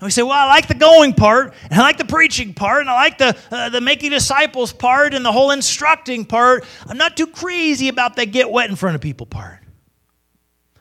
And 0.00 0.06
we 0.06 0.10
say, 0.10 0.22
well, 0.22 0.32
I 0.32 0.46
like 0.46 0.66
the 0.66 0.74
going 0.74 1.12
part, 1.12 1.52
and 1.64 1.74
I 1.74 1.82
like 1.82 1.98
the 1.98 2.06
preaching 2.06 2.54
part, 2.54 2.80
and 2.80 2.88
I 2.88 2.94
like 2.94 3.18
the, 3.18 3.36
uh, 3.50 3.68
the 3.68 3.82
making 3.82 4.12
disciples 4.12 4.72
part, 4.72 5.12
and 5.12 5.22
the 5.22 5.30
whole 5.30 5.50
instructing 5.50 6.24
part. 6.24 6.64
I'm 6.86 6.96
not 6.96 7.18
too 7.18 7.26
crazy 7.26 7.88
about 7.88 8.16
the 8.16 8.24
get 8.24 8.50
wet 8.50 8.70
in 8.70 8.76
front 8.76 8.94
of 8.94 9.02
people 9.02 9.26
part. 9.26 9.58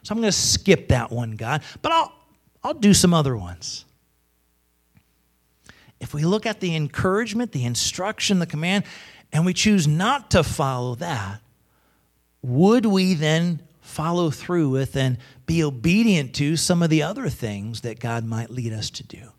So 0.04 0.14
I'm 0.14 0.22
going 0.22 0.32
to 0.32 0.38
skip 0.38 0.88
that 0.88 1.12
one, 1.12 1.32
God, 1.32 1.64
but 1.82 1.92
I'll, 1.92 2.14
I'll 2.64 2.74
do 2.74 2.94
some 2.94 3.14
other 3.14 3.36
ones. 3.36 3.84
If 6.00 6.14
we 6.14 6.24
look 6.24 6.46
at 6.46 6.62
the 6.62 6.74
encouragement, 6.74 7.52
the 7.52 7.66
instruction, 7.66 8.40
the 8.40 8.46
command, 8.46 8.86
and 9.34 9.46
we 9.46 9.54
choose 9.54 9.86
not 9.86 10.32
to 10.32 10.46
follow 10.46 10.96
that, 10.96 11.42
would 12.42 12.86
we 12.86 13.16
then 13.16 13.60
follow 13.90 14.30
through 14.30 14.70
with 14.70 14.96
and 14.96 15.18
be 15.46 15.64
obedient 15.64 16.34
to 16.36 16.56
some 16.56 16.84
of 16.84 16.90
the 16.90 17.04
other 17.04 17.28
things 17.28 17.82
that 17.82 18.00
God 18.00 18.24
might 18.24 18.50
lead 18.50 18.72
us 18.72 18.90
to 18.92 19.04
do. 19.04 19.32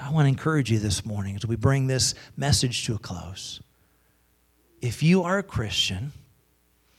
I 0.00 0.10
want 0.10 0.24
to 0.24 0.30
encourage 0.30 0.72
you 0.72 0.78
this 0.78 1.04
morning 1.04 1.36
as 1.36 1.46
we 1.46 1.54
bring 1.54 1.86
this 1.86 2.14
message 2.36 2.86
to 2.86 2.94
a 2.94 2.98
close. 2.98 3.60
If 4.80 5.02
you 5.02 5.22
are 5.22 5.38
a 5.38 5.42
Christian 5.44 6.12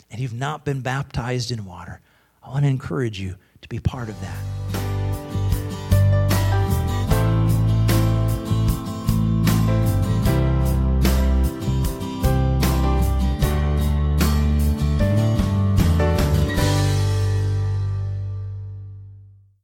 and 0.09 0.21
you've 0.21 0.33
not 0.33 0.63
been 0.63 0.81
baptized 0.81 1.51
in 1.51 1.65
water, 1.65 1.99
I 2.41 2.49
want 2.49 2.63
to 2.63 2.69
encourage 2.69 3.19
you 3.19 3.35
to 3.61 3.67
be 3.67 3.79
part 3.79 4.07
of 4.07 4.15
that. 4.21 4.92